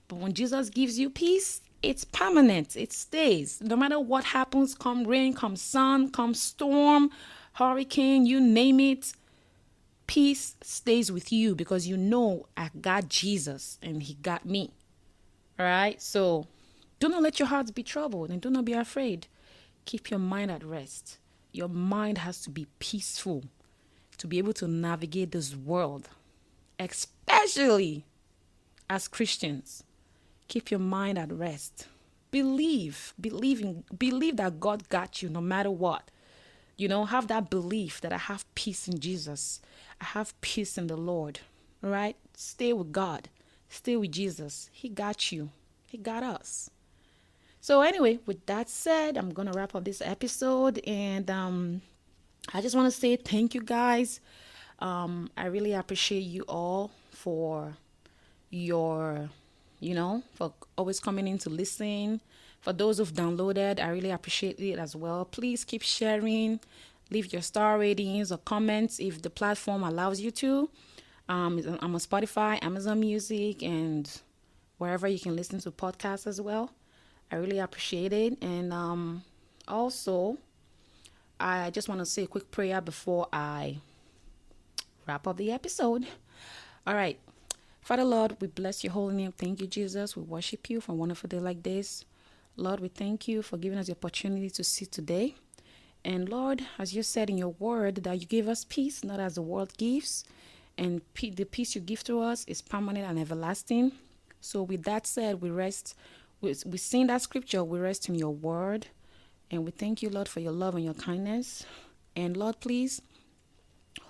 But 0.09 0.17
when 0.17 0.33
Jesus 0.33 0.71
gives 0.71 0.99
you 0.99 1.11
peace, 1.11 1.61
it's 1.83 2.05
permanent. 2.05 2.77
It 2.77 2.93
stays. 2.93 3.61
No 3.61 3.77
matter 3.77 4.01
what 4.01 4.25
happens, 4.25 4.75
come 4.75 5.05
rain, 5.05 5.35
come 5.35 5.55
sun, 5.55 6.11
come 6.11 6.33
storm, 6.33 7.11
hurricane, 7.59 8.25
you 8.25 8.41
name 8.41 8.79
it, 8.79 9.13
peace 10.07 10.55
stays 10.63 11.11
with 11.11 11.33
you 11.33 11.57
because 11.57 11.89
you 11.89 11.97
know 11.97 12.47
I 12.57 12.71
got 12.81 13.09
Jesus 13.09 13.79
and 13.83 14.01
he 14.01 14.15
got 14.15 14.47
me. 14.47 14.71
All 15.59 15.67
right? 15.67 16.01
So 16.01 16.47
do 17.01 17.09
not 17.09 17.23
let 17.23 17.41
your 17.41 17.49
hearts 17.49 17.73
be 17.73 17.83
troubled 17.83 18.31
and 18.31 18.41
do 18.41 18.49
not 18.49 18.65
be 18.65 18.75
afraid. 18.75 19.27
Keep 19.87 20.09
your 20.09 20.21
mind 20.21 20.53
at 20.53 20.63
rest. 20.63 21.19
Your 21.51 21.69
mind 21.69 22.19
has 22.19 22.41
to 22.43 22.51
be 22.51 22.69
peaceful 22.79 23.43
to 24.19 24.29
be 24.29 24.39
able 24.39 24.53
to 24.53 24.69
navigate 24.69 25.33
this 25.33 25.57
world, 25.57 26.09
especially 26.79 28.05
as 28.89 29.09
Christians. 29.09 29.83
Keep 30.47 30.71
your 30.71 30.81
mind 30.81 31.19
at 31.19 31.33
rest. 31.33 31.89
Believe, 32.31 33.15
believe 33.21 33.63
in, 33.63 33.83
believe 33.97 34.37
that 34.37 34.61
God 34.61 34.89
got 34.89 35.23
you 35.23 35.29
no 35.29 35.41
matter 35.41 35.71
what. 35.71 36.11
You 36.79 36.89
know, 36.89 37.05
have 37.05 37.29
that 37.29 37.51
belief 37.51 38.01
that 38.01 38.13
I 38.13 38.17
have 38.17 38.47
peace 38.55 38.89
in 38.89 38.99
Jesus. 38.99 39.61
I 40.01 40.07
have 40.07 40.41
peace 40.41 40.79
in 40.79 40.87
the 40.87 40.97
Lord. 40.97 41.41
All 41.85 41.91
right? 41.91 42.17
Stay 42.35 42.73
with 42.73 42.93
God. 42.93 43.29
Stay 43.69 43.97
with 43.97 44.13
Jesus. 44.13 44.71
He 44.73 44.89
got 44.89 45.31
you. 45.31 45.51
He 45.87 45.99
got 45.99 46.23
us. 46.23 46.71
So 47.61 47.83
anyway, 47.83 48.21
with 48.25 48.47
that 48.47 48.71
said, 48.71 49.19
I'm 49.19 49.31
gonna 49.31 49.53
wrap 49.53 49.75
up 49.75 49.85
this 49.85 50.01
episode, 50.01 50.81
and 50.87 51.31
um, 51.31 51.83
I 52.55 52.63
just 52.63 52.75
want 52.75 52.91
to 52.91 52.99
say 52.99 53.17
thank 53.17 53.55
you 53.55 53.61
guys. 53.61 54.21
Um, 54.79 55.29
I 55.37 55.47
really 55.47 55.75
appreciate 55.75 56.21
you 56.21 56.45
all 56.49 56.93
for 57.11 57.77
your 58.51 59.29
you 59.81 59.95
know, 59.95 60.23
for 60.35 60.53
always 60.77 61.01
coming 61.01 61.29
in 61.29 61.39
to 61.39 61.51
listen. 61.51 62.21
For 62.69 62.75
those 62.75 62.99
who've 62.99 63.11
downloaded, 63.11 63.81
I 63.81 63.89
really 63.89 64.11
appreciate 64.11 64.61
it 64.61 64.79
as 64.79 64.95
well. 64.95 65.25
Please 65.25 65.65
keep 65.65 65.81
sharing, 65.81 66.61
leave 67.11 67.33
your 67.33 67.41
star 67.41 67.79
ratings 67.79 68.31
or 68.31 68.37
comments 68.37 69.01
if 69.01 69.23
the 69.23 69.31
platform 69.31 69.83
allows 69.83 70.21
you 70.21 70.31
to. 70.33 70.69
Um, 71.31 71.79
I'm 71.81 71.95
on 71.95 71.99
Spotify, 71.99 72.63
Amazon 72.63 73.01
Music, 73.01 73.63
and 73.63 74.07
wherever 74.77 75.09
you 75.09 75.19
can 75.19 75.35
listen 75.35 75.61
to 75.61 75.71
podcasts 75.71 76.27
as 76.27 76.43
well. 76.43 76.71
I 77.33 77.37
really 77.37 77.59
appreciate 77.59 78.13
it. 78.13 78.37
And 78.43 78.71
um, 78.71 79.23
also, 79.67 80.37
I 81.41 81.71
just 81.71 81.89
want 81.89 82.03
to 82.03 82.05
say 82.05 82.25
a 82.25 82.27
quick 82.27 82.51
prayer 82.51 82.83
before 82.83 83.29
I 83.33 83.79
wrap 85.07 85.27
up 85.27 85.39
the 85.39 85.53
episode. 85.53 86.07
All 86.87 86.93
right. 86.93 87.19
Father 87.81 88.05
Lord, 88.05 88.37
we 88.43 88.49
bless 88.49 88.85
your 88.85 88.93
holy 88.93 89.15
name. 89.15 89.33
Thank 89.33 89.63
you, 89.63 89.67
Jesus. 89.67 90.15
We 90.15 90.23
worship 90.23 90.69
you 90.69 90.83
for 90.83 90.93
a 90.93 90.97
wonderful 90.97 91.29
day 91.29 91.41
like 91.41 91.63
this. 91.63 92.05
Lord, 92.59 92.81
we 92.81 92.89
thank 92.89 93.29
you 93.29 93.41
for 93.43 93.57
giving 93.57 93.79
us 93.79 93.87
the 93.87 93.93
opportunity 93.93 94.51
to 94.51 94.65
see 94.65 94.85
today. 94.85 95.37
And 96.05 96.29
Lord, 96.29 96.67
as 96.77 96.93
you 96.93 97.05
said 97.05 97.31
in 97.31 97.39
your 97.39 97.55
word, 97.61 97.97
that 98.03 98.21
you 98.21 98.27
give 98.27 98.49
us 98.49 98.65
peace, 98.65 99.05
not 99.05 99.21
as 99.21 99.37
the 99.37 99.43
world 99.43 99.73
gives. 99.77 100.25
And 100.77 101.01
the 101.15 101.45
peace 101.45 101.77
you 101.77 101.81
give 101.81 102.03
to 102.05 102.21
us 102.21 102.45
is 102.49 102.61
permanent 102.61 103.07
and 103.09 103.17
everlasting. 103.17 103.93
So, 104.41 104.65
with 104.65 104.83
that 104.85 105.07
said, 105.07 105.41
we 105.41 105.51
rest. 105.51 105.95
We, 106.41 106.57
we 106.67 106.79
sing 106.79 107.07
that 107.07 107.23
scripture, 107.23 107.63
we 107.63 107.79
rest 107.79 108.09
in 108.09 108.17
your 108.17 108.35
word. 108.35 108.89
And 109.53 109.65
we 109.65 109.71
thank 109.71 110.03
you, 110.03 110.11
Lord, 110.11 110.29
for 110.29 110.41
your 110.41 110.53
love 110.53 110.75
and 110.75 110.85
your 110.85 110.95
kindness. 110.95 111.65
And 112.17 112.37
Lord, 112.37 112.59
please, 112.59 113.01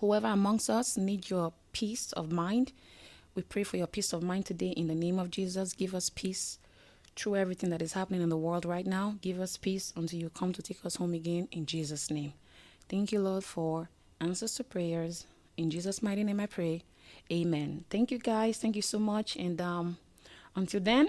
whoever 0.00 0.26
amongst 0.26 0.70
us 0.70 0.96
need 0.96 1.28
your 1.28 1.52
peace 1.72 2.12
of 2.12 2.32
mind, 2.32 2.72
we 3.34 3.42
pray 3.42 3.62
for 3.62 3.76
your 3.76 3.86
peace 3.86 4.14
of 4.14 4.22
mind 4.22 4.46
today 4.46 4.70
in 4.70 4.88
the 4.88 4.94
name 4.94 5.18
of 5.18 5.30
Jesus. 5.30 5.74
Give 5.74 5.94
us 5.94 6.08
peace 6.08 6.58
through 7.18 7.36
everything 7.36 7.70
that 7.70 7.82
is 7.82 7.92
happening 7.92 8.22
in 8.22 8.28
the 8.28 8.36
world 8.36 8.64
right 8.64 8.86
now. 8.86 9.16
Give 9.20 9.40
us 9.40 9.56
peace 9.56 9.92
until 9.96 10.20
you 10.20 10.30
come 10.30 10.52
to 10.52 10.62
take 10.62 10.84
us 10.84 10.96
home 10.96 11.14
again 11.14 11.48
in 11.50 11.66
Jesus' 11.66 12.10
name. 12.10 12.32
Thank 12.88 13.12
you, 13.12 13.20
Lord, 13.20 13.44
for 13.44 13.90
answers 14.20 14.54
to 14.54 14.64
prayers. 14.64 15.26
In 15.56 15.70
Jesus' 15.70 16.02
mighty 16.02 16.24
name 16.24 16.40
I 16.40 16.46
pray. 16.46 16.84
Amen. 17.32 17.84
Thank 17.90 18.10
you 18.10 18.18
guys. 18.18 18.58
Thank 18.58 18.76
you 18.76 18.82
so 18.82 18.98
much. 18.98 19.36
And 19.36 19.60
um, 19.60 19.98
until 20.54 20.80
then, 20.80 21.08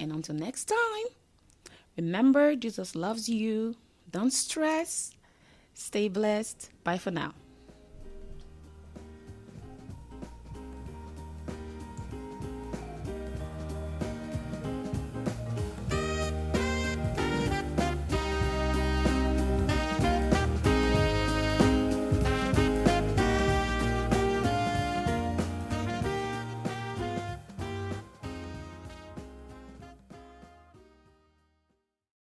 and 0.00 0.12
until 0.12 0.34
next 0.34 0.64
time, 0.66 1.06
remember 1.96 2.56
Jesus 2.56 2.94
loves 2.94 3.28
you. 3.28 3.76
Don't 4.10 4.32
stress. 4.32 5.12
Stay 5.74 6.08
blessed. 6.08 6.70
Bye 6.84 6.98
for 6.98 7.10
now. 7.10 7.32